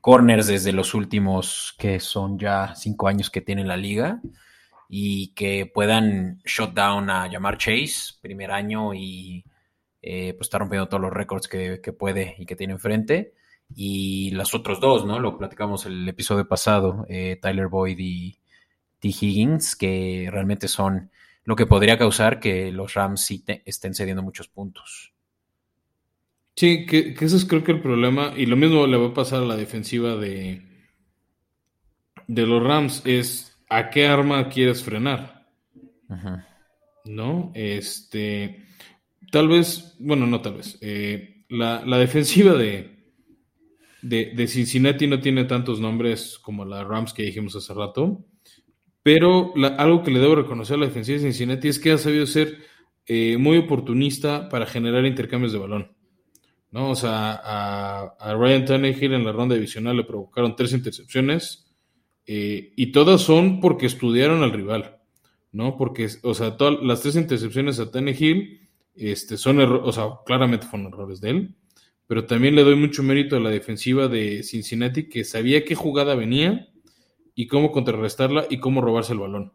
[0.00, 4.20] corners desde los últimos, que son ya cinco años que tiene la liga,
[4.88, 9.44] y que puedan shut down a Jamar Chase, primer año, y
[10.02, 13.32] eh, pues está rompiendo todos los récords que, puede y que tiene enfrente.
[13.74, 15.18] Y los otros dos, ¿no?
[15.18, 18.41] Lo platicamos el episodio pasado, eh, Tyler Boyd y
[19.02, 19.08] T.
[19.08, 21.10] Higgins, que realmente son
[21.44, 25.12] lo que podría causar que los Rams sí estén cediendo muchos puntos.
[26.54, 29.14] Sí, que, que, eso es creo que el problema, y lo mismo le va a
[29.14, 30.62] pasar a la defensiva de,
[32.28, 35.48] de los Rams, es a qué arma quieres frenar.
[37.04, 37.50] ¿No?
[37.54, 38.66] Este,
[39.32, 43.08] tal vez, bueno, no tal vez, eh, la, defensiva de,
[44.02, 48.24] de, Cincinnati no tiene tantos nombres como la Rams que dijimos hace rato,
[49.02, 52.26] pero algo que le debo reconocer a la defensiva de Cincinnati es que ha sabido
[52.26, 52.58] ser
[53.06, 55.96] eh, muy oportunista para generar intercambios de balón.
[56.72, 56.90] ¿no?
[56.90, 61.70] O sea, a, Ryan Tannehill en la ronda divisional le provocaron tres intercepciones
[62.26, 64.98] eh, y todas son porque estudiaron al rival,
[65.52, 65.76] ¿no?
[65.76, 70.66] Porque, o sea, todas las tres intercepciones a Tannehill este, son errores, o sea, claramente
[70.66, 71.54] fueron errores de él,
[72.06, 76.14] pero también le doy mucho mérito a la defensiva de Cincinnati que sabía qué jugada
[76.14, 76.71] venía
[77.34, 79.52] y cómo contrarrestarla y cómo robarse el balón.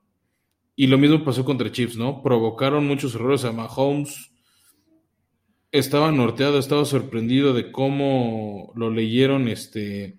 [0.76, 2.22] Y lo mismo pasó contra Chiefs, ¿no?
[2.22, 4.32] Provocaron muchos errores a Mahomes
[5.72, 10.18] estaba norteado, estaba sorprendido de cómo lo leyeron este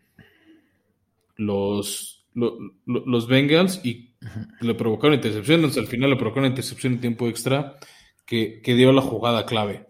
[1.37, 4.15] los, los Bengals y
[4.61, 5.57] le provocaron intercepción.
[5.57, 7.79] Entonces, al final le provocaron intercepción en tiempo extra
[8.27, 9.87] que, dio la jugada clave.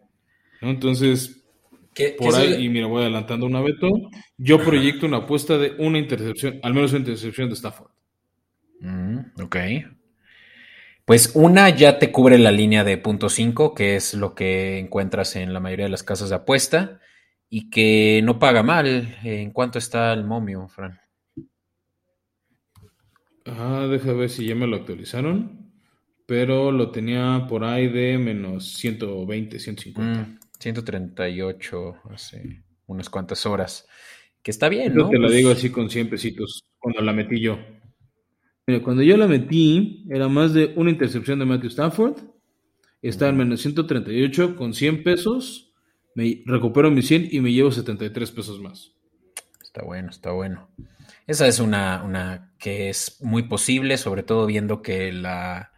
[0.60, 1.37] Entonces,
[2.18, 3.88] por ahí, y mira, voy adelantando una veto.
[4.36, 7.90] Yo proyecto una apuesta de una intercepción, al menos una intercepción de Stafford.
[8.80, 9.56] Mm, ok.
[11.04, 15.36] Pues una ya te cubre la línea de punto 5, que es lo que encuentras
[15.36, 17.00] en la mayoría de las casas de apuesta,
[17.48, 19.16] y que no paga mal.
[19.24, 21.00] ¿En cuánto está el momio, Fran?
[23.46, 25.72] Ah, deja ver si ya me lo actualizaron.
[26.26, 30.38] Pero lo tenía por ahí de menos 120, 150.
[30.58, 33.86] 138 hace unas cuantas horas.
[34.42, 35.08] Que está bien, ¿no?
[35.08, 37.58] te lo pues digo así con 100 pesitos cuando la metí yo
[38.82, 42.16] cuando yo la metí, era más de una intercepción de Matthew Stafford.
[43.00, 45.72] Está en menos 138 con 100 pesos.
[46.14, 48.92] Me recupero mis 100 y me llevo 73 pesos más.
[49.62, 50.68] Está bueno, está bueno.
[51.26, 55.72] Esa es una, una que es muy posible, sobre todo viendo que la,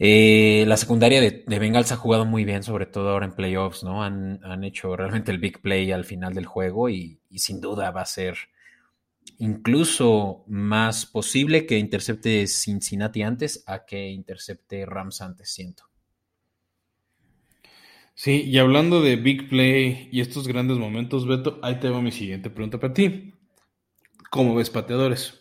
[0.00, 3.84] eh, la secundaria de, de, Bengals ha jugado muy bien, sobre todo ahora en playoffs,
[3.84, 4.02] ¿no?
[4.02, 8.06] Han, hecho realmente el big play al final del juego y sin duda va a
[8.06, 8.36] ser
[9.38, 15.84] incluso más posible que intercepte Cincinnati antes a que intercepte Rams antes, siento.
[18.14, 22.12] Sí, y hablando de Big Play y estos grandes momentos, Beto, ahí te va mi
[22.12, 23.32] siguiente pregunta para ti.
[24.30, 25.40] ¿Cómo ves pateadores?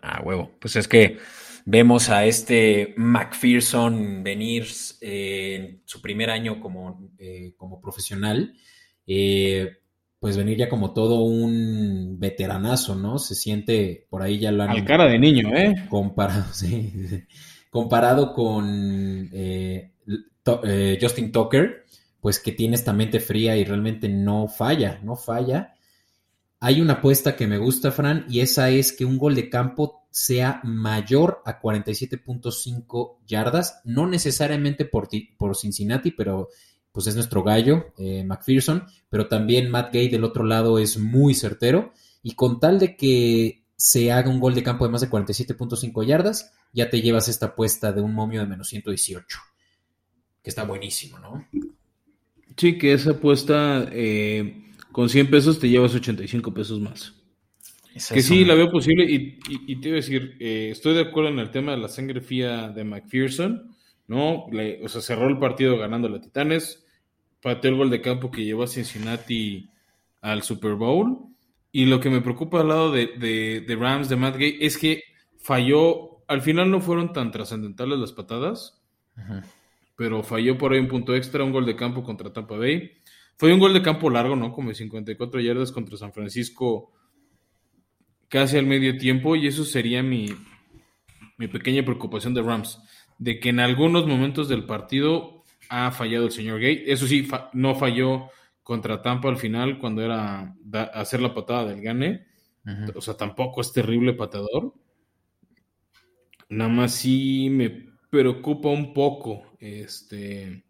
[0.00, 0.52] Ah, huevo.
[0.60, 1.18] Pues es que
[1.66, 4.66] vemos a este McPherson venir
[5.02, 8.54] eh, en su primer año como, eh, como profesional.
[9.06, 9.76] Eh,
[10.18, 13.18] pues venir ya como todo un veteranazo, ¿no?
[13.18, 14.70] Se siente, por ahí ya lo han...
[14.70, 15.74] Al cara de niño, ¿eh?
[15.88, 16.92] Comparado, sí,
[17.70, 19.92] comparado con eh,
[20.64, 21.84] eh, Justin Tucker,
[22.20, 25.75] pues que tiene esta mente fría y realmente no falla, no falla.
[26.60, 30.06] Hay una apuesta que me gusta, Fran, y esa es que un gol de campo
[30.10, 36.48] sea mayor a 47.5 yardas, no necesariamente por, por Cincinnati, pero
[36.90, 41.34] pues es nuestro gallo, eh, McPherson, pero también Matt Gay del otro lado es muy
[41.34, 41.92] certero.
[42.22, 46.06] Y con tal de que se haga un gol de campo de más de 47.5
[46.06, 49.38] yardas, ya te llevas esta apuesta de un momio de menos 118,
[50.42, 51.46] que está buenísimo, ¿no?
[52.56, 54.65] Sí, que esa apuesta eh,
[54.96, 57.12] con 100 pesos te llevas 85 pesos más.
[57.92, 61.38] que sí, la veo posible y, te iba a decir, eh, estoy de acuerdo en
[61.38, 63.76] el tema de la sangre fría de McPherson,
[64.08, 64.46] ¿no?
[64.46, 66.86] o sea, cerró el partido ganando a Titanes,
[67.42, 69.68] pateó el gol de campo que llevó a Cincinnati
[70.22, 71.26] al Super Bowl.
[71.72, 75.02] Y lo que me preocupa al lado de, de, Rams, de Matt Gay, es que
[75.36, 76.22] falló.
[76.26, 78.82] Al final no fueron tan trascendentales las patadas,
[79.94, 82.92] pero falló por ahí un punto extra, un gol de campo contra Tampa Bay.
[83.36, 84.52] Fue un gol de campo largo, ¿no?
[84.52, 86.92] Como de 54 yardas contra San Francisco
[88.28, 90.28] casi al medio tiempo, y eso sería mi,
[91.36, 92.80] mi pequeña preocupación de Rams,
[93.18, 96.84] de que en algunos momentos del partido ha fallado el señor Gay.
[96.86, 98.28] Eso sí, no falló
[98.62, 100.54] contra Tampa al final cuando era
[100.94, 102.26] hacer la patada del gane.
[102.94, 104.74] O sea, tampoco es terrible pateador.
[106.48, 110.64] Nada más sí me preocupa un poco este,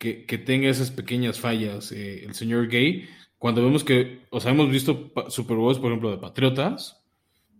[0.00, 3.06] que, tenga esas pequeñas fallas eh, el señor Gay.
[3.38, 7.02] Cuando vemos que, o sea, hemos visto Super Bowls, por ejemplo, de Patriotas,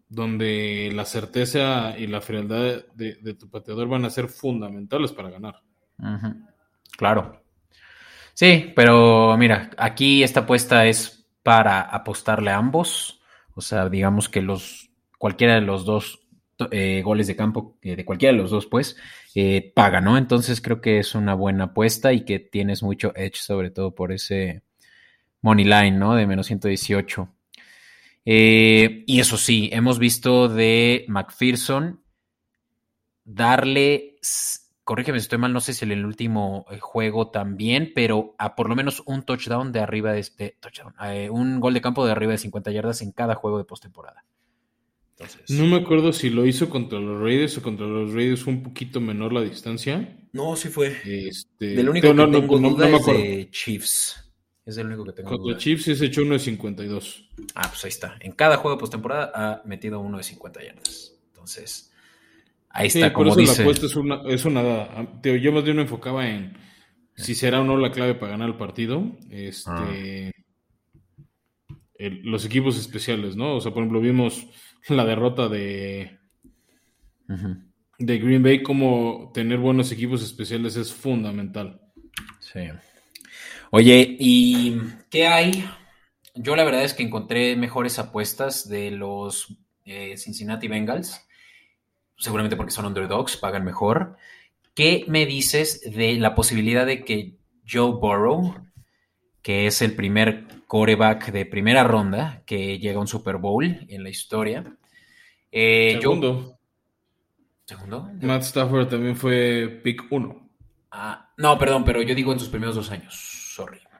[0.08, 5.60] donde la certeza y la frialdad de, tu pateador van a ser fundamentales para ganar.
[6.96, 7.42] Claro.
[8.32, 13.20] Sí, pero mira, aquí esta apuesta es para apostarle a ambos.
[13.54, 16.19] O sea, digamos que los cualquiera de los dos
[16.70, 18.96] eh, goles de campo, eh, de cualquiera de los dos, pues,
[19.34, 20.18] eh, paga, ¿no?
[20.18, 24.12] Entonces creo que es una buena apuesta y que tienes mucho edge, sobre todo por
[24.12, 24.62] ese
[25.42, 26.14] money line, ¿no?
[26.14, 27.28] De menos 118.
[28.24, 32.02] Eh, y eso sí, hemos visto de McPherson
[33.24, 34.16] darle,
[34.84, 38.68] corrígeme si estoy mal, no sé si en el último juego también, pero a por
[38.68, 40.94] lo menos un touchdown de arriba de este touchdown,
[41.30, 44.24] un gol de campo de arriba de 50 yardas en cada juego de postemporada.
[45.48, 48.62] No me acuerdo si lo hizo contra los Raiders o contra los Raiders fue un
[48.62, 50.16] poquito menor la distancia.
[50.32, 50.96] No, sí fue.
[51.04, 54.32] Este, Del único que no, tengo duda es de Chiefs.
[54.64, 55.30] Es el único que tengo.
[55.30, 57.28] Contra Chiefs es hecho uno de 52.
[57.54, 58.16] Ah, pues ahí está.
[58.20, 61.14] En cada juego de postemporada ha metido uno de 50 yardas.
[61.28, 61.92] Entonces,
[62.68, 63.12] ahí está.
[63.12, 66.56] como por eso la apuesta es una, es una yo más bien me enfocaba en
[67.16, 69.04] si será o no la clave para ganar el partido.
[69.30, 69.70] Este.
[69.70, 70.30] Ah.
[71.98, 73.56] los equipos especiales, ¿no?
[73.56, 74.46] O sea, por ejemplo, vimos
[74.88, 76.18] la derrota de.
[77.98, 81.80] De Green Bay, como tener buenos equipos especiales es fundamental.
[82.40, 82.60] Sí.
[83.70, 85.64] Oye, ¿y qué hay?
[86.34, 91.24] Yo la verdad es que encontré mejores apuestas de los eh, Cincinnati Bengals,
[92.16, 94.16] seguramente porque son underdogs, pagan mejor.
[94.74, 97.36] ¿Qué me dices de la posibilidad de que
[97.70, 98.54] Joe Burrow,
[99.42, 104.02] que es el primer coreback de primera ronda que llega a un Super Bowl en
[104.02, 104.64] la historia?
[105.52, 106.58] Eh, Segundo.
[107.64, 108.10] ¿Segundo?
[108.20, 110.50] Matt Stafford también fue pick 1.
[110.92, 113.40] Ah, no, perdón, pero yo digo en sus primeros dos años.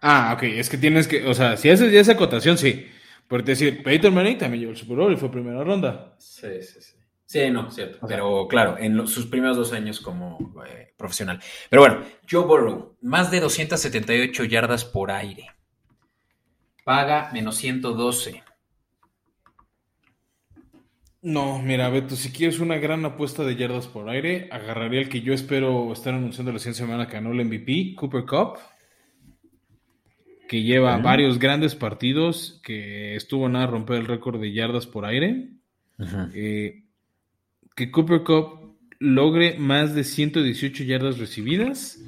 [0.03, 2.87] Ah, ok, es que tienes que, o sea, si haces ya esa acotación, sí.
[3.29, 6.17] Porque decir, Peyton Manning también llevó el Super Bowl y fue primera ronda.
[6.19, 6.95] Sí, sí, sí.
[7.31, 8.05] Sí, no, cierto.
[8.09, 11.41] pero claro, en sus primeros dos años como eh, profesional.
[11.69, 15.47] Pero bueno, Joe Burrow, más de 278 yardas por aire.
[16.83, 18.43] Paga menos 112.
[21.23, 25.21] No, mira, Beto, si quieres una gran apuesta de yardas por aire, agarraría el que
[25.21, 28.59] yo espero estar anunciando la siguiente semana que ganó el MVP, Cooper Cup
[30.49, 35.05] que lleva varios grandes partidos, que estuvo nada a romper el récord de yardas por
[35.05, 35.51] aire.
[36.35, 36.87] Eh,
[37.77, 41.99] que Cooper Cup logre más de 118 yardas recibidas,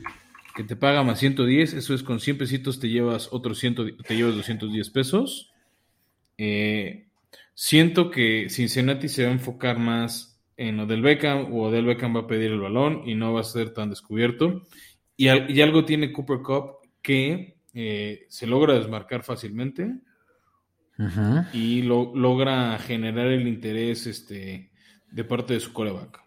[0.54, 4.16] que te paga más 110, eso es con 100 pesitos te llevas otros 100, te
[4.16, 5.52] llevas 210 pesos.
[6.36, 7.06] Eh,
[7.54, 12.20] siento que Cincinnati se va a enfocar más en Odell Beckham o Odell Beckham va
[12.20, 14.62] a pedir el balón y no va a ser tan descubierto.
[15.16, 19.94] Y, y algo tiene Cooper Cup que eh, se logra desmarcar fácilmente
[21.52, 24.70] y logra generar el interés este,
[25.12, 26.20] de parte de su coreback.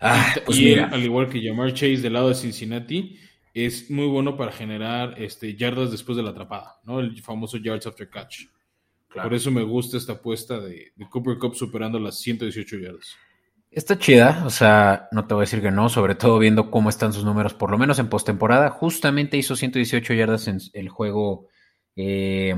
[0.00, 3.18] Ah, pues y al igual que Jamar Chase del lado de Cincinnati,
[3.52, 7.00] es muy bueno para generar este, yardas después de la atrapada, ¿no?
[7.00, 8.44] El famoso yards after catch.
[9.12, 13.16] Por eso me gusta esta apuesta de, de Cooper Cup superando las 118 yardas.
[13.70, 16.88] Está chida, o sea, no te voy a decir que no, sobre todo viendo cómo
[16.88, 18.70] están sus números, por lo menos en postemporada.
[18.70, 21.48] Justamente hizo 118 yardas en el juego
[21.96, 22.54] eh,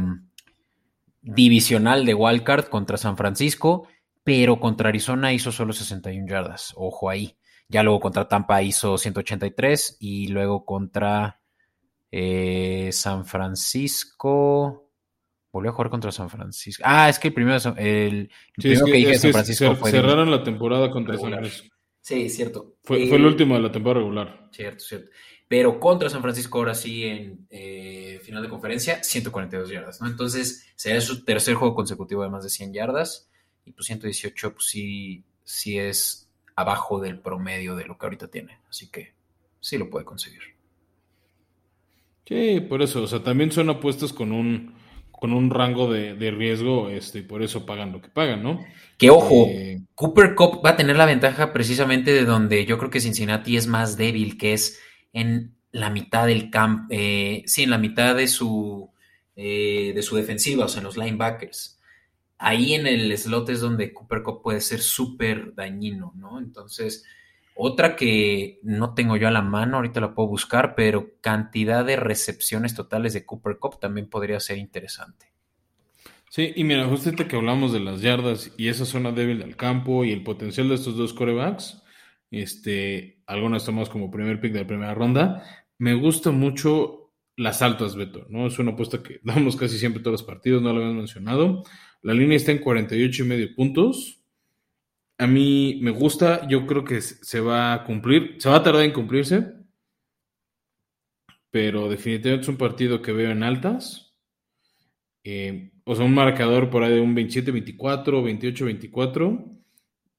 [1.22, 3.88] divisional de Wildcard contra San Francisco,
[4.22, 6.72] pero contra Arizona hizo solo 61 yardas.
[6.76, 7.36] Ojo ahí.
[7.68, 11.40] Ya luego contra Tampa hizo 183 y luego contra
[12.10, 14.90] eh, San Francisco.
[15.52, 16.82] Volvió a jugar contra San Francisco.
[16.86, 19.90] Ah, es que el primero, el, primero que, dije de San Francisco fue.
[19.90, 21.76] Cerraron la temporada contra San Francisco.
[22.00, 22.76] Sí, cierto.
[22.82, 24.48] Fue, fue, el eh, último de la temporada regular.
[24.52, 25.10] Cierto, cierto.
[25.46, 30.06] Pero contra San Francisco, ahora sí, en eh, final de conferencia, 142 yardas, ¿no?
[30.06, 33.29] Entonces, sería su tercer juego consecutivo de más de 100 yardas.
[33.70, 38.58] Y pues 118, pues sí, sí es abajo del promedio de lo que ahorita tiene.
[38.68, 39.12] Así que
[39.60, 40.40] sí lo puede conseguir.
[42.26, 44.74] Sí, por eso, o sea, también son apuestas con un,
[45.12, 48.64] con un rango de, riesgo, este, y por eso pagan lo que pagan, ¿no?
[48.98, 52.90] Que ojo, eh, Cooper Cup va a tener la ventaja precisamente de donde yo creo
[52.90, 54.80] que Cincinnati es más débil, que es
[55.12, 58.90] en la mitad del campo, eh, sí, en la mitad de su,
[59.36, 61.79] eh, de su defensiva, o sea, en los linebackers.
[62.42, 66.38] Ahí en el slot es donde Cooper Cup puede ser súper dañino, ¿no?
[66.38, 67.04] Entonces,
[67.54, 71.96] otra que no tengo yo a la mano, ahorita la puedo buscar, pero cantidad de
[71.96, 75.26] recepciones totales de Cooper Cup también podría ser interesante.
[76.30, 80.06] Sí, y mira, justo que hablamos de las yardas y esa zona débil del campo
[80.06, 81.82] y el potencial de estos dos corebacks,
[82.30, 85.44] este, algunas tomamos como primer pick de la primera ronda,
[85.76, 88.46] me gusta mucho las altas, Beto, ¿no?
[88.46, 91.64] Es una apuesta que damos casi siempre todos los partidos, no lo habíamos mencionado.
[92.02, 94.20] La línea está en 48 y medio puntos
[95.20, 98.84] a mí me gusta, yo creo que se va a cumplir, se va a tardar
[98.84, 99.52] en cumplirse,
[101.50, 104.16] pero definitivamente es un partido que veo en altas.
[105.22, 109.60] Eh, o sea, un marcador por ahí de un 27-24, 28-24,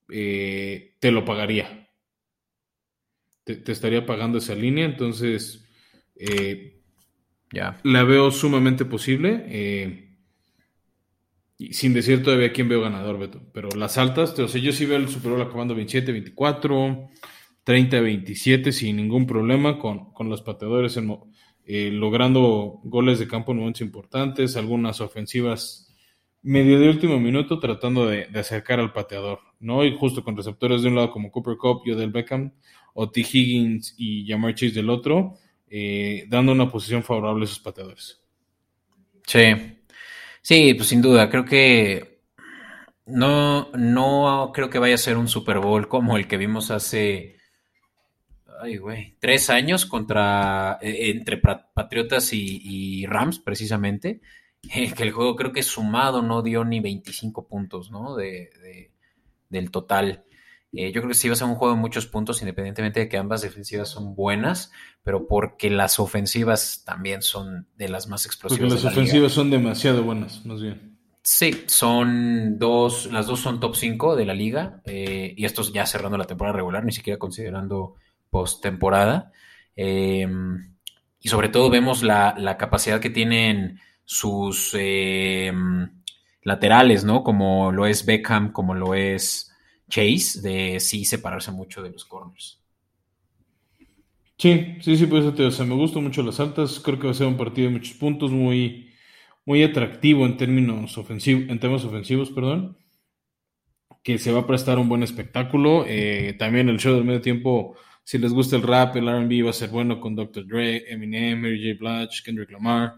[0.09, 1.89] eh, te lo pagaría.
[3.43, 5.67] Te, estaría pagando esa línea, entonces
[6.15, 6.79] eh,
[7.51, 7.79] ya.
[7.81, 10.10] la veo sumamente posible
[11.71, 13.41] sin decir todavía quién veo ganador, Beto.
[13.53, 17.09] Pero las altas, o sea, yo sí veo el Super Bowl acabando 27, 24,
[17.63, 20.97] 30, 27 sin ningún problema, con, los pateadores
[21.65, 25.87] eh, logrando goles de campo en momentos importantes, algunas ofensivas
[26.43, 29.85] medio de último minuto tratando de, acercar al pateador, ¿no?
[29.85, 32.51] Y justo con receptores de un lado como Cooper Cup Odell Beckham,
[32.93, 33.21] o T.
[33.21, 35.35] Higgins y Jamar Chase del otro,
[35.69, 38.21] eh, dando una posición favorable a esos pateadores.
[39.25, 39.39] Sí,
[40.41, 42.21] Sí, pues sin duda, creo que
[43.05, 47.37] no, no creo que vaya a ser un Super Bowl como el que vimos hace
[48.61, 54.21] ay, güey, tres años contra e, entre Patriotas y, Rams, precisamente.
[54.61, 58.15] que el juego creo que sumado no dio ni 25 puntos, ¿no?
[58.15, 58.91] De,
[59.49, 60.23] del total.
[60.73, 63.09] Eh, yo creo que sí va a ser un juego de muchos puntos, independientemente de
[63.09, 64.71] que ambas defensivas son buenas,
[65.03, 68.69] pero porque las ofensivas también son de las más explosivas.
[68.69, 70.97] Porque las ofensivas son demasiado buenas, más bien.
[71.23, 75.85] Sí, son dos, las dos son top 5 de la liga, eh, y estos ya
[75.85, 77.95] cerrando la temporada regular, ni siquiera considerando
[78.29, 79.31] postemporada.
[79.75, 80.27] Eh,
[81.19, 85.53] y sobre todo vemos la, capacidad que tienen sus eh,
[86.41, 87.23] laterales, ¿no?
[87.23, 89.50] Como lo es Beckham, como lo es
[89.91, 92.59] Chase de sí separarse mucho de los corners.
[94.37, 97.13] Sí, sí, sí, pues o sea, me gustan mucho las altas, creo que va a
[97.13, 98.89] ser un partido de muchos puntos, muy,
[99.45, 102.75] muy atractivo en términos ofensivos, en temas ofensivos, perdón,
[104.01, 105.85] que se va a prestar un buen espectáculo.
[105.87, 109.51] Eh, también el show del medio tiempo, si les gusta el rap, el R&B va
[109.51, 110.47] a ser bueno con Dr.
[110.47, 111.77] Dre, Eminem, Mary J.
[111.79, 112.95] Blige, Kendrick Lamar,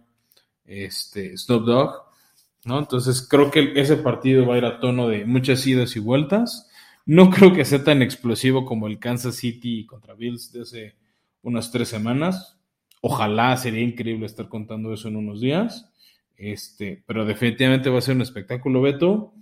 [0.64, 1.92] este, Snoop Dogg,
[2.64, 2.80] ¿no?
[2.80, 6.70] Entonces creo que ese partido va a ir a tono de muchas idas y vueltas
[7.06, 10.96] no creo que sea tan explosivo como el Kansas City contra Bills de hace
[11.42, 12.60] unas tres semanas.
[13.02, 15.90] Ojalá sería increíble estar contando eso en unos días.
[16.38, 19.34] Este, pero definitivamente va a ser un espectáculo, Beto.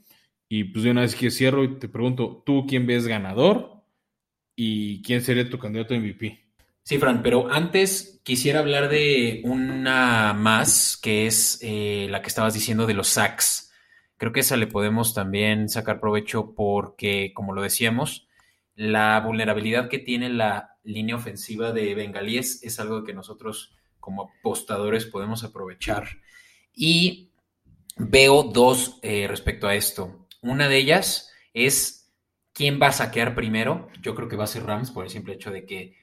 [0.50, 3.82] Y pues de una vez que cierro y te pregunto, ¿tú quién ves ganador?
[4.56, 6.40] ¿Y quién sería tu candidato a MVP?
[6.84, 12.54] Sí, Fran, pero antes quisiera hablar de una más, que es eh, la que estabas
[12.54, 13.71] diciendo de los sacks.
[14.22, 18.28] Creo que esa le podemos también sacar provecho porque, como lo decíamos,
[18.76, 25.08] la vulnerabilidad que tiene la línea ofensiva de Bengalíes es algo que nosotros como apostadores
[25.08, 26.08] podemos aprovechar.
[26.72, 27.32] Y
[27.98, 30.28] veo dos eh, respecto a esto.
[30.44, 32.14] Una de ellas es
[32.54, 33.88] quién va a saquear primero.
[34.04, 35.96] Yo creo que va a ser Rams por el simple hecho de que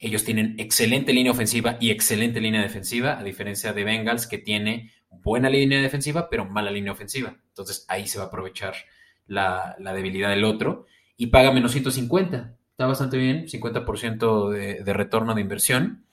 [0.00, 4.90] ellos tienen excelente línea ofensiva y excelente línea defensiva, a diferencia de Bengals que tiene
[5.22, 7.36] buena línea defensiva, pero mala línea ofensiva.
[7.48, 8.74] Entonces ahí se va a aprovechar
[9.26, 10.86] la, debilidad del otro
[11.16, 12.56] y paga menos 150.
[12.70, 16.06] Está bastante bien, 50% de, de, retorno de inversión.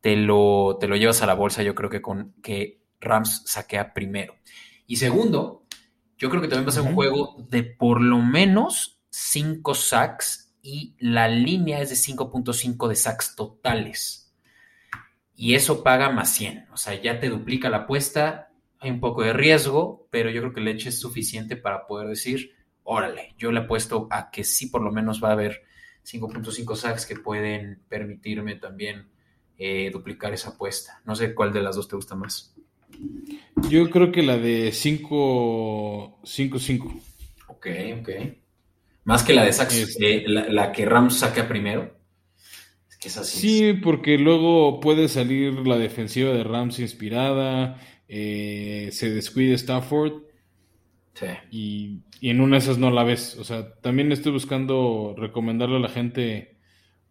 [0.00, 3.92] Te lo, te lo llevas a la bolsa, yo creo que con que Rams saquea
[3.92, 4.36] primero.
[4.86, 5.64] Y segundo,
[6.16, 10.56] yo creo que también va a ser un juego de por lo menos 5 sacks
[10.62, 14.27] y la línea es de 5.5 de sacks totales
[15.40, 16.66] y eso paga más 100.
[16.72, 20.52] O sea, ya te duplica la apuesta, hay un poco de riesgo, pero yo creo
[20.52, 24.82] que leche es suficiente para poder decir, órale, yo le apuesto a que sí por
[24.82, 25.62] lo menos va a haber
[26.04, 29.10] 5.5 sacks que pueden permitirme también
[29.56, 31.00] eh, duplicar esa apuesta.
[31.04, 32.52] No sé cuál de las dos te gusta más.
[33.70, 37.00] Yo creo que la de 5-5.
[37.46, 37.66] Ok,
[38.00, 38.08] ok.
[39.04, 40.16] Más que la de sacks, este.
[40.16, 41.96] eh, la, la, que Rams saca primero
[42.98, 43.38] que es así.
[43.40, 50.22] Sí, porque luego puede salir la defensiva de Rams inspirada, eh, se descuide Stafford
[51.14, 51.26] Sí.
[51.50, 53.36] y, y en una de esas no la ves.
[53.38, 56.56] O sea, también estoy buscando recomendarle a la gente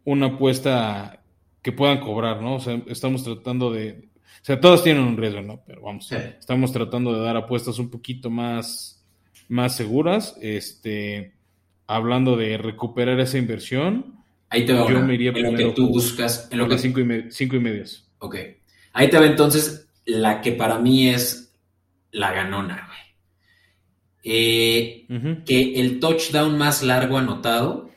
[0.05, 1.21] una apuesta
[1.61, 2.55] que puedan cobrar, ¿no?
[2.55, 4.07] O sea, estamos tratando de...
[4.41, 5.61] O sea, todas tienen un riesgo, ¿no?
[5.65, 6.15] Pero vamos, Sí.
[6.39, 9.05] estamos tratando de dar apuestas un poquito más,
[9.49, 10.37] más seguras.
[10.41, 11.33] Este,
[11.85, 14.16] hablando de recuperar esa inversión,
[14.49, 15.05] Ahí te va Yo una.
[15.05, 17.55] me iría en lo que tú por- buscas, en lo que cinco y, me- cinco
[17.55, 18.07] y medias.
[18.19, 18.35] Ok.
[18.93, 21.53] Ahí te va entonces la que para mí es
[22.11, 22.97] la ganona, güey.
[24.23, 25.05] Eh,
[25.45, 27.89] que el touchdown más largo anotado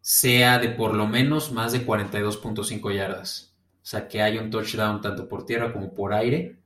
[0.00, 3.54] sea de por lo menos más de 42.5 yardas.
[3.82, 6.56] O sea, que haya un touchdown tanto por tierra como por aire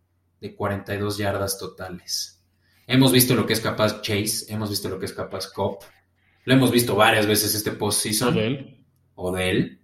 [0.41, 2.41] de 42 yardas totales.
[2.87, 5.78] Hemos visto lo que es capaz Chase, hemos visto lo que es capaz Cobb.
[6.45, 8.76] Lo hemos visto varias veces este postseason Odell.
[9.14, 9.78] o de él.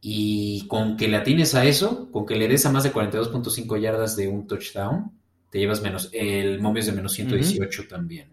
[0.00, 3.80] Y con que le atines a eso, con que le des a más de 42.5
[3.80, 5.10] yardas de un touchdown,
[5.50, 8.28] te llevas menos, el momio es de menos 118 también.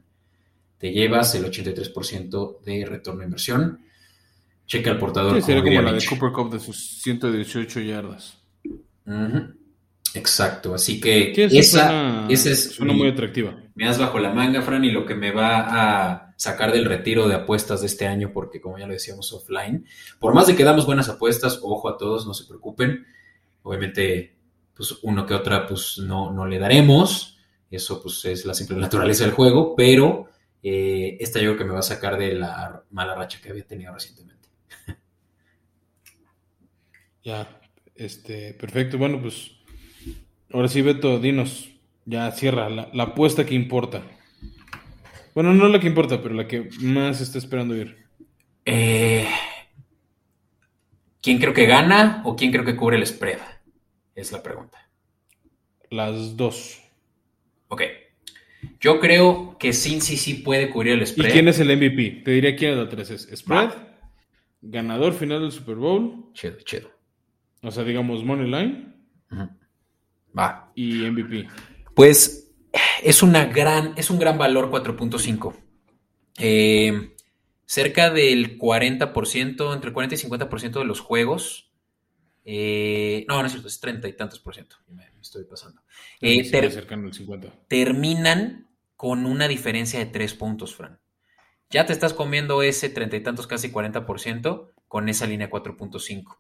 [0.78, 3.80] Te llevas el 83% de retorno de inversión.
[4.68, 5.36] Checa el portador.
[5.38, 6.06] Sí, sería como la de.
[6.06, 8.38] Cooper Cup de sus 118 yardas.
[10.14, 13.56] Exacto, así que esa esa, suena, esa es suena mi- muy atractiva.
[13.76, 17.28] Me das bajo la manga, Fran, y lo que me va a sacar del retiro
[17.28, 19.86] de apuestas de este año, porque como ya lo decíamos offline,
[20.20, 23.06] por más de que damos buenas apuestas, ojo a todos, no se preocupen.
[23.64, 24.36] Obviamente,
[24.76, 27.38] pues uno que otra, pues no, no le daremos.
[27.70, 30.28] Eso pues es la simple naturaleza del juego, pero
[30.64, 33.68] eh, esta yo creo que me va a sacar de la mala racha que había
[33.68, 34.50] tenido recientemente.
[37.24, 37.60] Ya,
[37.96, 39.00] este, perfecto.
[39.00, 39.52] Bueno, pues
[40.52, 41.75] ahora sí, Beto, dinos,
[42.06, 44.02] ya cierra la, la apuesta que importa.
[45.34, 47.98] Bueno, no la que importa, pero la que más está esperando ir.
[48.66, 49.28] Eh,
[51.22, 53.40] ¿Quién creo que gana o quién creo que cubre el spread?
[54.16, 54.78] Es la pregunta.
[55.90, 56.82] Las dos.
[57.68, 57.82] Ok.
[58.80, 61.32] Yo creo que Cincy sí puede cubrir el ¿Y spread.
[61.32, 62.22] quién es el MVP?
[62.24, 63.10] Te diría quién es la tres.
[63.12, 63.72] Es spread,
[64.62, 66.90] ganador final del Super Bowl, Chido, chido.
[67.62, 68.94] o sea, digamos Money Line.
[70.38, 70.72] Va.
[70.76, 71.48] y MVP.
[71.96, 72.52] Pues
[73.04, 75.56] es una gran, es un gran valor 4.5.
[76.38, 77.16] Eh,
[77.66, 81.72] cerca del 40%, entre el 40 y 50% de los juegos.
[82.48, 84.76] eh, no, no es cierto, es 30 y tantos por ciento.
[84.90, 85.82] Me, estoy pasando.
[86.22, 87.52] Eh, Sí, ter- al 50.
[87.68, 91.00] terminan con una diferencia de 3 puntos, Fran.
[91.72, 96.40] Ya te estás comiendo ese treinta y tantos, casi 40% con esa línea 4.5.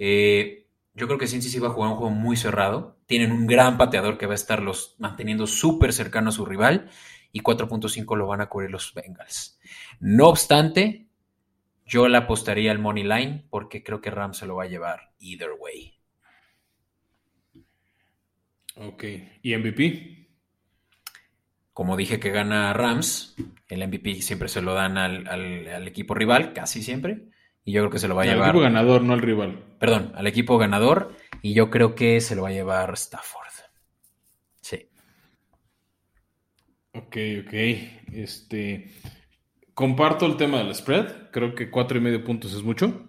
[0.00, 2.98] Eh, yo creo que Cincy sí va a jugar un juego muy cerrado.
[3.06, 6.90] Tienen un gran pateador que va a estar los manteniendo súper cercano a su rival
[7.32, 9.58] y 4.5 lo van a cubrir los Bengals.
[10.00, 11.08] No obstante,
[11.86, 15.12] yo le apostaría al money line porque creo que Rams se lo va a llevar
[15.20, 15.94] either way.
[18.76, 19.04] Ok.
[19.42, 20.28] ¿Y MVP?
[21.72, 23.34] Como dije que gana Rams,
[23.68, 27.29] el MVP siempre se lo dan al, al- al equipo rival, casi siempre.
[27.64, 28.48] Y yo creo que se lo va a Al llevar.
[28.50, 29.62] equipo ganador, no al rival.
[29.78, 31.14] Perdón, al equipo ganador.
[31.42, 33.40] Y yo creo que se lo va a llevar Stafford.
[34.60, 34.88] Sí.
[36.92, 37.52] Ok, ok.
[38.12, 38.90] Este.
[39.74, 41.30] Comparto el tema del spread.
[41.30, 43.06] Creo que cuatro y medio puntos es mucho.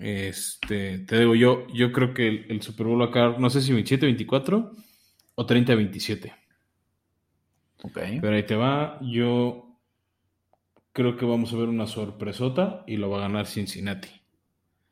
[0.00, 3.72] Este, te digo, yo, yo creo que el, el Super Bowl acá, no sé si
[3.72, 4.70] 27-24
[5.34, 6.32] o 30-27.
[7.82, 7.98] Ok.
[8.20, 8.98] Pero ahí te va.
[9.02, 9.69] Yo
[10.92, 14.08] creo que vamos a ver una sorpresota y lo va a ganar Cincinnati.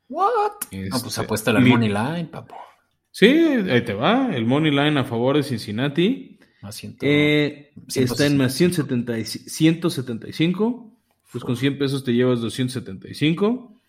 [0.07, 0.51] What?
[0.71, 2.55] No, pues Este, apuesta mi- money line, papo.
[3.11, 4.33] Sí, ahí te va.
[4.35, 6.39] El money line a favor de Cincinnati.
[6.61, 8.83] Más ciento- Eh, está en más sesenta
[9.13, 10.93] 170 y- 175.
[11.31, 13.79] Pues con 100 pesos te llevas 275.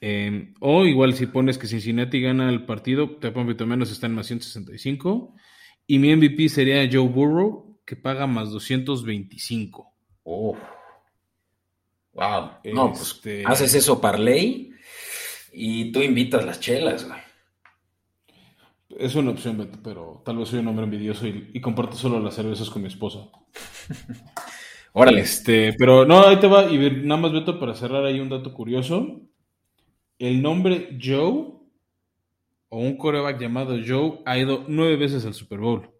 [0.00, 4.14] Eh, o igual si pones que Cincinnati gana el partido, te poquito menos está en
[4.14, 5.34] más 165.
[5.86, 9.92] Y mi MVP sería Joe Burrow, que paga más 225.
[10.24, 10.56] Wow.
[12.72, 14.72] No, pues Este- haces eso parlay
[15.52, 17.20] y tú invitas las chelas, güey.
[18.98, 22.18] Es una opción, Beto, pero tal vez soy un hombre envidioso y, y comparto solo
[22.18, 23.20] las cervezas con mi esposa.
[24.92, 25.20] Órale.
[25.20, 26.64] Este, pero no, ahí te va.
[26.64, 29.20] Y nada más, Beto, para cerrar ahí un dato curioso.
[30.18, 31.52] El nombre Joe,
[32.68, 35.90] o un coreback llamado Joe, ha ido nueve veces al Super Bowl.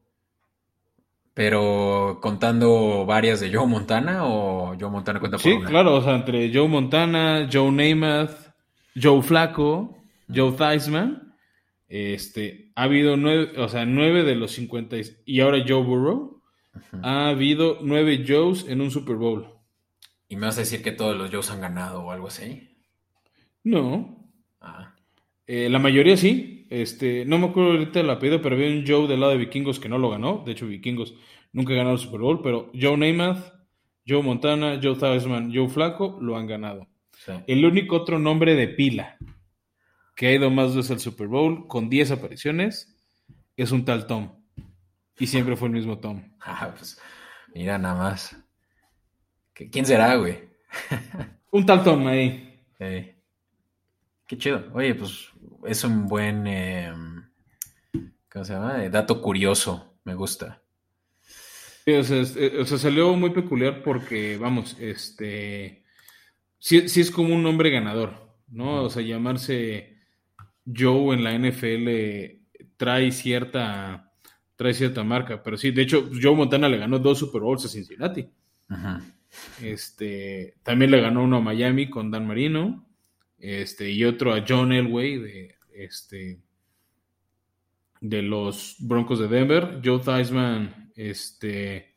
[1.40, 5.70] Pero contando varias de Joe Montana o Joe Montana cuenta por Sí, una.
[5.70, 8.52] claro, o sea, entre Joe Montana, Joe Namath,
[8.94, 9.96] Joe Flaco,
[10.28, 11.32] Joe Theismann,
[11.88, 16.42] este, ha habido nueve, o sea, nueve de los 50, y- y ahora Joe Burrow,
[17.02, 19.46] ha habido nueve Joes en un Super Bowl.
[20.28, 22.76] Y me vas a decir que todos los Joes han ganado o algo así.
[23.64, 24.28] No.
[24.60, 24.94] Ah,
[25.46, 26.66] Eh, la mayoría sí.
[26.70, 29.80] Este, no me acuerdo ahorita el apellido, pero había un Joe del lado de Vikingos
[29.80, 30.42] que no lo ganó.
[30.46, 31.14] De hecho, Vikingos
[31.52, 33.52] nunca ganaron el Super Bowl, pero Joe Namath,
[34.06, 36.86] Joe Montana, Joe Theismann, Joe Flaco lo han ganado.
[37.12, 37.32] sí.
[37.48, 39.16] El único otro nombre de pila
[40.14, 42.96] que ha ido más veces al Super Bowl con 10 apariciones
[43.56, 44.30] es un tal Tom.
[45.18, 46.22] Y siempre fue el mismo Tom.
[46.42, 46.98] Ah, pues,
[47.54, 48.36] mira nada más.
[49.52, 50.38] ¿Qué- ¿Quién será, güey?
[51.50, 52.62] Un tal Tom ahí.
[54.30, 54.64] Qué chido.
[54.74, 55.28] Oye, pues
[55.66, 56.92] es un buen, eh,
[58.32, 58.88] ¿cómo se llama?
[58.88, 59.96] Dato curioso.
[60.04, 60.62] Me gusta.
[61.84, 65.84] Sí, o, sea, es- eh, o sea, salió muy peculiar porque, vamos, este.
[66.58, 68.12] Sí, sí es como un nombre ganador,
[68.48, 68.84] ¿no?
[68.84, 69.96] O sea, llamarse
[70.64, 72.40] Joe en la NFL
[72.76, 74.12] trae cierta.
[74.56, 75.42] Trae cierta marca.
[75.42, 78.28] Pero sí, de hecho, Joe Montana le ganó dos Super Bowls a Cincinnati.
[79.62, 82.86] Este, también le ganó uno a Miami con Dan Marino.
[83.40, 86.40] Este, y otro a John Elway de, este,
[88.00, 89.80] de los Broncos de Denver.
[89.82, 91.96] Joe Theismann, este,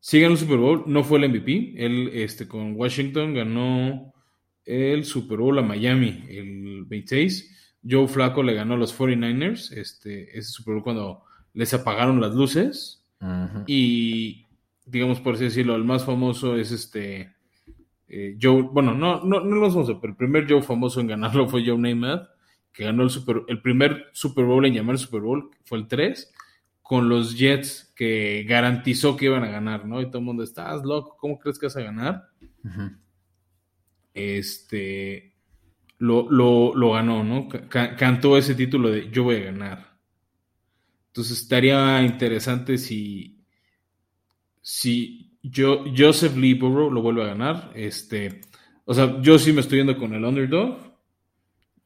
[0.00, 1.74] sí ganó el Super Bowl, no fue el MVP.
[1.76, 4.14] Él, este, con Washington ganó
[4.64, 7.78] el Super Bowl a Miami, el 26.
[7.88, 11.22] Joe Flaco le ganó a los 49ers, este, ese Super Bowl cuando
[11.54, 13.04] les apagaron las luces.
[13.66, 14.46] Y,
[14.86, 17.34] digamos, por así decirlo, el más famoso es este
[18.10, 21.48] eh, Joe, bueno, no, no, no más famoso, pero el primer Joe famoso en ganarlo
[21.48, 22.28] fue Joe Namath,
[22.72, 26.32] que ganó el, super, el primer Super Bowl en llamar Super Bowl, fue el 3,
[26.82, 30.00] con los Jets, que garantizó que iban a ganar, ¿no?
[30.00, 32.24] Y todo el mundo, estás loco, ¿cómo crees que vas a ganar?
[34.12, 35.34] Este,
[35.98, 37.48] lo, lo, lo ganó, ¿no?
[37.48, 39.90] Ca- cantó ese título de yo voy a ganar.
[41.08, 43.44] Entonces estaría interesante si,
[44.62, 47.72] si yo, Joseph Lee Burrow lo vuelve a ganar.
[47.74, 48.40] Este,
[48.84, 50.78] o sea, yo sí me estoy yendo con el underdog,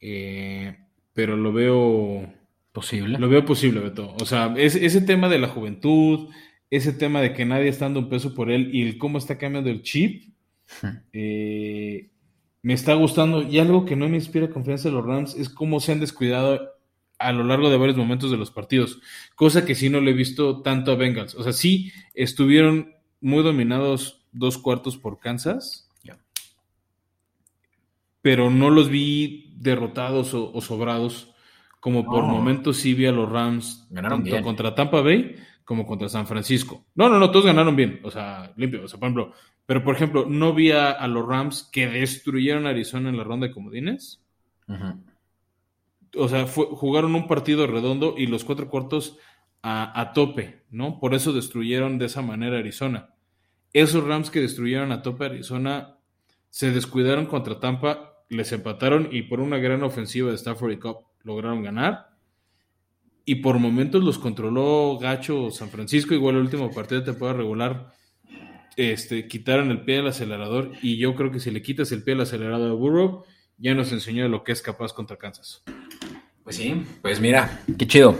[0.00, 0.76] eh,
[1.12, 2.32] pero lo veo,
[2.72, 3.18] Posible.
[3.18, 4.14] lo veo posible, Beto.
[4.20, 6.28] O sea, es- ese tema de la juventud,
[6.70, 9.38] ese tema de que nadie está dando un peso por él y el cómo está
[9.38, 10.32] cambiando el chip,
[11.12, 12.10] eh,
[12.62, 13.42] me está gustando.
[13.42, 16.70] Y algo que no me inspira confianza de los Rams es cómo se han descuidado
[17.18, 19.00] a lo largo de varios momentos de los partidos.
[19.36, 21.34] Cosa que sí no le he visto tanto a Bengals.
[21.36, 22.92] O sea, sí estuvieron
[23.24, 25.90] muy dominados dos cuartos por Kansas.
[28.22, 31.30] Pero no los vi derrotados o, o sobrados.
[31.80, 34.42] Como por momentos sí vi a los Rams Ganaron tanto bien.
[34.42, 36.86] contra Tampa Bay como contra San Francisco.
[36.94, 38.00] No, no, no, todos ganaron bien.
[38.02, 38.84] O sea, limpio.
[38.84, 39.32] O sea, por ejemplo,
[39.66, 43.24] pero por ejemplo, no vi a, a los Rams que destruyeron a Arizona en la
[43.24, 44.22] ronda de comodines.
[46.16, 49.18] O sea, fue- jugaron un partido redondo y los cuatro cuartos
[49.62, 50.98] a, a tope, ¿no?
[51.00, 53.10] Por eso destruyeron de esa manera Arizona.
[53.74, 55.98] Esos Rams que destruyeron a tope Arizona
[56.48, 60.98] se descuidaron contra Tampa, les empataron y por una gran ofensiva de Stafford y Cup
[61.24, 62.10] lograron ganar.
[63.24, 67.92] Y por momentos los controló Gacho San Francisco, igual el último partido de temporada regular.
[68.76, 72.14] Este, quitaron el pie del acelerador y yo creo que si le quitas el pie
[72.14, 73.24] del acelerador a Burrow,
[73.58, 75.64] ya nos enseñó lo que es capaz contra Kansas.
[76.44, 78.16] Pues sí, pues mira, qué chido.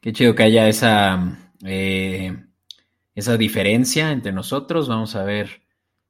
[0.00, 2.36] Qué chido que haya esa, eh,
[3.14, 4.88] esa diferencia entre nosotros.
[4.88, 5.62] Vamos a ver,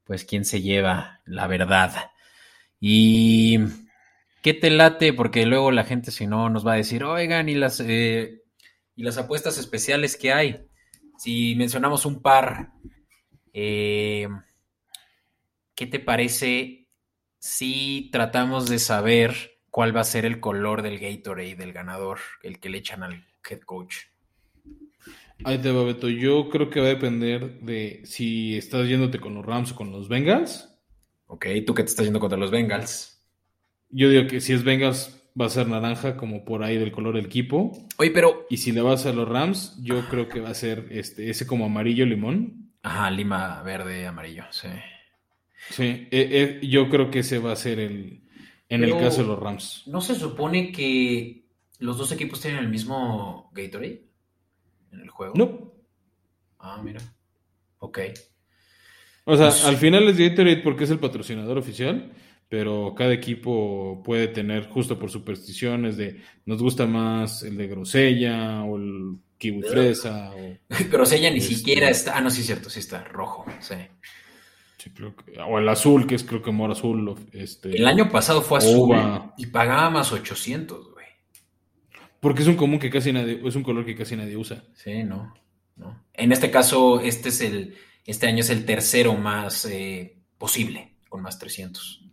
[0.05, 2.11] pues, quién se lleva la verdad.
[2.81, 3.59] Y
[4.43, 7.55] qué te late, porque luego la gente, si no, nos va a decir, oigan, y
[7.55, 8.43] las, eh,
[8.97, 10.67] y las apuestas especiales que hay.
[11.19, 12.73] Si mencionamos un par,
[13.53, 14.29] eh,
[15.75, 16.89] ¿qué te parece
[17.39, 22.61] si tratamos de saber cuál va a ser el color del Gatorade del ganador, el
[22.61, 24.10] que le echan al head coach?
[25.45, 26.09] Ahí te va, Beto.
[26.09, 29.91] Yo creo que va a depender de si estás yéndote con los Rams o con
[29.93, 30.69] los Bengals.
[31.27, 33.23] Ok, tú que te estás yendo contra los Bengals.
[33.89, 37.15] Yo digo que si es Bengals va a ser naranja, como por ahí del color
[37.17, 37.73] del equipo.
[37.99, 38.47] Oye, pero.
[38.51, 41.47] Y si le vas a los Rams, yo creo que va a ser este, ese
[41.47, 42.73] como amarillo limón.
[42.83, 44.69] Ajá, lima verde, amarillo, sí.
[45.71, 48.23] Sí, eh, eh, yo creo que ese va a ser el,
[48.69, 49.85] en Pero- el caso de los Rams.
[49.87, 51.45] ¿No se supone que
[51.79, 54.10] los dos equipos tienen el mismo Gatorade
[54.93, 55.35] en el juego?
[55.37, 55.73] No.
[56.59, 57.01] Ah, mira.
[57.79, 57.99] Ok.
[59.25, 62.13] O sea, Pues- al final es Gatorade porque es el patrocinador oficial,
[62.49, 68.63] pero cada equipo puede tener, justo por supersticiones, de nos gusta más el de grosella
[68.65, 70.33] o el kiwi fresa.
[70.33, 70.57] O,
[70.91, 72.17] Pero ella ni Este- siquiera está.
[72.17, 73.47] Ah, no, sí es cierto, sí está rojo.
[73.61, 73.75] Sí.
[74.79, 77.15] sí, creo que- o el azul, que es creo que mora azul.
[77.33, 78.97] Este, El año pasado fue azul
[79.37, 80.90] y pagaba más 800, güey.
[82.21, 84.63] Porque es un común que casi nadie, es un color que casi nadie usa.
[84.75, 85.35] Sí, no,
[85.77, 86.05] no.
[86.13, 91.23] En este caso, este es el, este año es el tercero más eh, posible, con
[91.23, 92.05] más 300.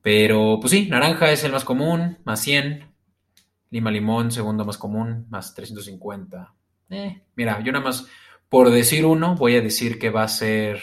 [0.00, 2.90] Pero, pues sí, naranja es el más común, más 100.
[3.70, 6.54] Lima limón, segundo más común, más 350.
[6.90, 8.06] Eh, mira, yo nada más,
[8.48, 10.82] por decir uno, voy a decir que va a ser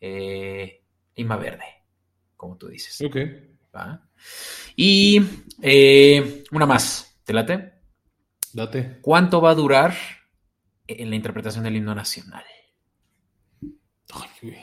[0.00, 0.82] eh,
[1.14, 1.64] lima verde,
[2.36, 3.00] como tú dices.
[3.02, 3.16] Ok.
[4.74, 5.20] Y
[5.62, 7.72] eh, una más, ¿te late?
[8.54, 8.98] Date.
[9.02, 9.94] ¿Cuánto va a durar
[10.86, 12.44] en la interpretación del himno nacional?
[14.14, 14.54] Ay,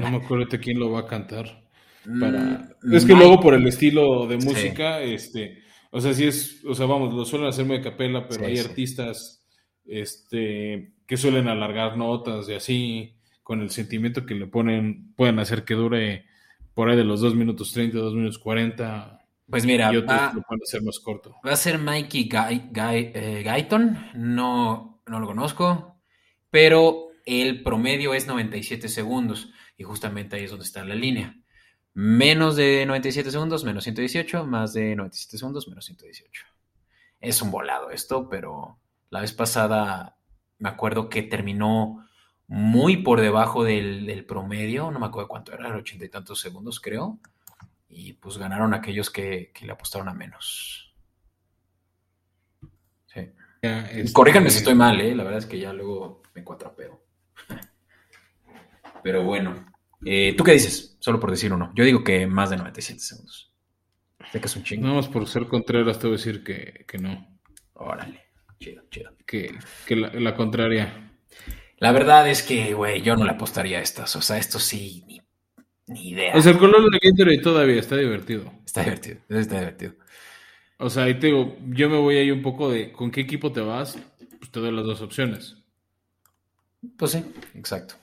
[0.00, 1.64] no me acuerdo de quién lo va a cantar.
[2.04, 6.74] Mm, es que luego por el estilo de música, este, o sea, sí es, o
[6.74, 9.44] sea, vamos, lo suelen hacer muy de capela, pero hay artistas,
[9.86, 15.64] este, que suelen alargar notas y así, con el sentimiento que le ponen, pueden hacer
[15.64, 16.26] que dure
[16.74, 19.25] por ahí de los 2 minutos 30, 2 minutos 40.
[19.48, 21.36] Pues mira, y otros lo pueden hacer más corto.
[21.46, 26.00] Va a ser Mikey eh, Guyton, no, no lo conozco,
[26.50, 31.36] pero el promedio es 97 segundos y justamente ahí es donde está la línea.
[31.94, 36.44] Menos de 97 segundos, menos 118, más de 97 segundos, menos 118.
[37.20, 38.78] Es un volado esto, pero
[39.10, 40.18] la vez pasada
[40.58, 42.06] me acuerdo que terminó
[42.48, 47.18] muy por debajo del, promedio, no me acuerdo cuánto era, ochenta y tantos segundos creo,
[47.88, 50.94] y pues ganaron aquellos que, le apostaron a menos.
[53.06, 53.32] Sí.
[54.12, 55.14] Corríjanme si estoy mal, ¿eh?
[55.14, 57.04] la verdad es que ya luego me cuatrapeo.
[59.02, 59.66] Pero bueno,
[60.04, 60.96] eh, ¿tú qué dices?
[61.00, 61.72] Solo por decir uno.
[61.74, 63.52] Yo digo que más de 97 segundos.
[64.32, 64.82] Sé que es un chingo.
[64.82, 67.38] Nada más por ser Contreras te voy a decir que, no.
[67.74, 68.24] Órale,
[68.58, 69.12] chido, chido.
[69.26, 69.54] Que,
[69.90, 71.18] la, contraria.
[71.78, 74.16] La verdad es que, güey, yo no le apostaría a estas.
[74.16, 75.20] O sea, esto sí, ni,
[75.88, 76.36] idea.
[76.36, 78.52] O sea, el color de Gatorade todavía está divertido.
[78.64, 79.94] Está divertido, está divertido.
[80.78, 83.52] O sea, ahí te digo, yo me voy ahí un poco de con qué equipo
[83.52, 83.98] te vas,
[84.38, 85.56] pues te doy las dos opciones.
[86.96, 87.24] Pues sí,
[87.54, 87.94] exacto.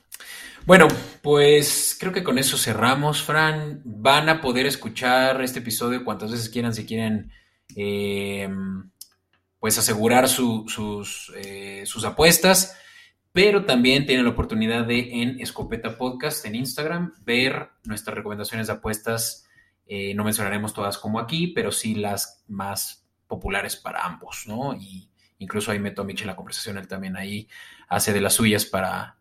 [0.66, 0.88] Bueno,
[1.22, 3.82] pues creo que con eso cerramos, Fran.
[3.84, 7.32] Van a poder escuchar este episodio cuantas veces quieran si quieren,
[7.76, 8.50] eh,
[9.60, 12.78] pues asegurar sus, eh, sus apuestas,
[13.34, 18.74] pero también tienen la oportunidad de en Escopeta Podcast en Instagram ver nuestras recomendaciones de
[18.74, 19.50] apuestas.
[19.88, 24.76] Eh, no mencionaremos todas como aquí, pero sí las más populares para ambos, ¿no?
[24.76, 25.10] Y
[25.40, 27.50] incluso ahí meto a Mitch en la conversación, él también ahí
[27.90, 29.18] hace de las suyas para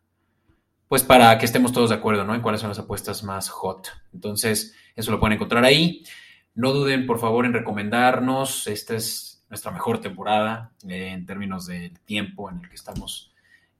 [0.88, 2.34] pues para que estemos todos de acuerdo, ¿no?
[2.34, 3.88] En cuáles son las apuestas más hot.
[4.12, 6.04] Entonces, eso lo pueden encontrar ahí.
[6.54, 8.66] No duden, por favor, en recomendarnos.
[8.66, 13.32] Esta es nuestra mejor temporada eh, en términos del tiempo en el que estamos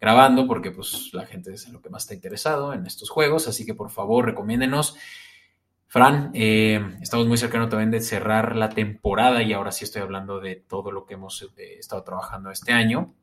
[0.03, 3.47] grabando, porque pues la gente es lo que más está interesado en estos juegos.
[3.47, 4.97] Así que, por favor, recomiéndenos.
[5.87, 10.41] Fran, eh, estamos muy cercanos también de cerrar la temporada y ahora sí estoy hablando
[10.41, 13.15] de todo lo que hemos eh, estado trabajando este año.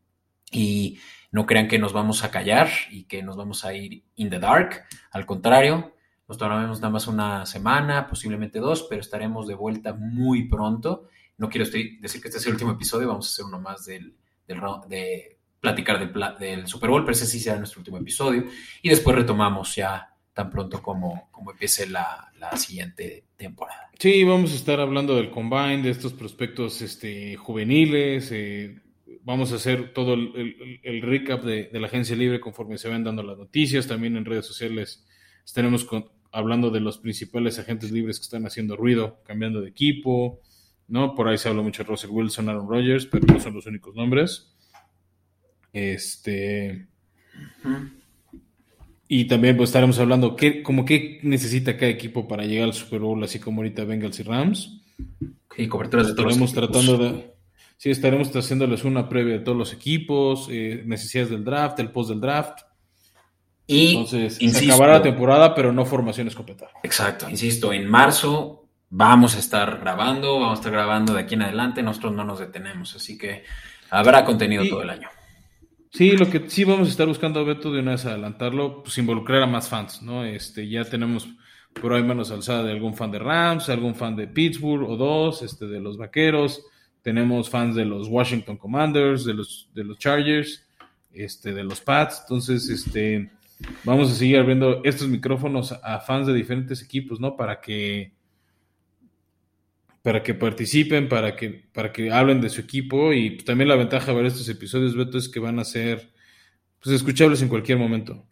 [0.53, 0.99] Y
[1.31, 4.39] no crean que nos vamos a callar y que nos vamos a ir in the
[4.39, 4.85] dark.
[5.11, 5.93] Al contrario,
[6.29, 11.09] nos tomaremos nada más una semana, posiblemente dos, pero estaremos de vuelta muy pronto.
[11.37, 14.15] No quiero decir que este es el último episodio, vamos a hacer uno más del,
[14.47, 15.99] de platicar
[16.39, 18.45] del, Super Bowl, pero ese sí será nuestro último episodio.
[18.81, 23.89] Y después retomamos ya tan pronto como, como empiece la, la, siguiente temporada.
[23.99, 28.79] Sí, vamos a estar hablando del combine, de estos prospectos este, juveniles, eh,
[29.23, 33.37] vamos a hacer todo el, recap de, la agencia libre conforme se van dando las
[33.37, 33.87] noticias.
[33.87, 35.05] También en redes sociales
[35.45, 35.87] estaremos
[36.31, 40.41] hablando de los principales agentes libres que están haciendo ruido, cambiando de equipo.
[40.87, 41.13] ¿no?
[41.15, 43.95] Por ahí se habla mucho de Russell Wilson, Aaron Rodgers, pero no son los únicos
[43.95, 44.55] nombres.
[45.73, 46.87] Este.
[49.07, 52.99] Y también pues, estaremos hablando qué, como qué necesita cada equipo para llegar al Super
[52.99, 54.81] Bowl, así como ahorita Bengals y Rams.
[55.57, 57.39] Y coberturas de todos Estaremos tratando de
[57.79, 62.09] Sí, estaremos haciéndoles una previa de todos los equipos, eh, necesidades del draft, el post
[62.09, 62.59] del draft.
[63.65, 66.67] Y Entonces, se acabará la temporada, pero no formación escopeta.
[66.83, 71.43] Exacto, insisto, en marzo vamos a estar grabando, vamos a estar grabando de aquí en
[71.43, 73.45] adelante, nosotros no nos detenemos, así que
[73.89, 75.07] habrá contenido todo el año.
[75.91, 79.41] Sí, lo que sí vamos a estar buscando, Beto, de una vez adelantarlo, pues involucrar
[79.41, 80.23] a más fans, ¿no?
[80.23, 81.27] Este, ya tenemos
[81.81, 85.41] por ahí menos alzada de algún fan de Rams, algún fan de Pittsburgh o dos,
[85.41, 86.63] este, de los Vaqueros,
[87.01, 90.65] tenemos fans de los Washington Commanders, de los, de los Chargers,
[91.11, 92.21] este, de los Pats.
[92.21, 93.31] Entonces, este,
[93.83, 97.35] vamos a seguir abriendo estos micrófonos a fans de diferentes equipos, ¿no?
[97.35, 98.11] Para que
[100.09, 104.07] para que participen, para que, para que hablen de su equipo y también la ventaja
[104.07, 106.09] de ver estos episodios, Beto, es que van a ser
[106.81, 108.25] pues, escuchables en cualquier momento.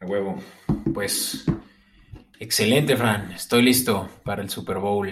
[0.00, 0.42] A huevo.
[0.94, 1.44] Pues
[2.40, 3.30] excelente, Fran.
[3.32, 5.10] Estoy listo para el Super Bowl.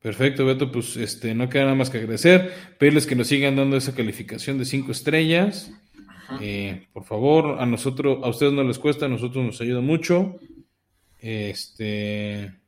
[0.00, 3.76] Perfecto, Beto, pues este, no queda nada más que agradecer, pedirles que nos sigan dando
[3.76, 5.70] esa calificación de cinco estrellas.
[6.40, 10.38] Eh, por favor, a nosotros, a ustedes no les cuesta, a nosotros nos ayuda mucho.
[11.20, 12.61] Este.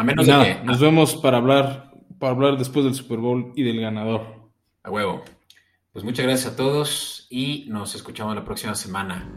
[0.00, 0.64] A menos nada, de que.
[0.64, 4.22] nos vemos para hablar, para hablar después del Super Bowl y del ganador.
[4.82, 5.22] A huevo.
[5.92, 9.28] Pues muchas gracias a todos y nos escuchamos la próxima semana.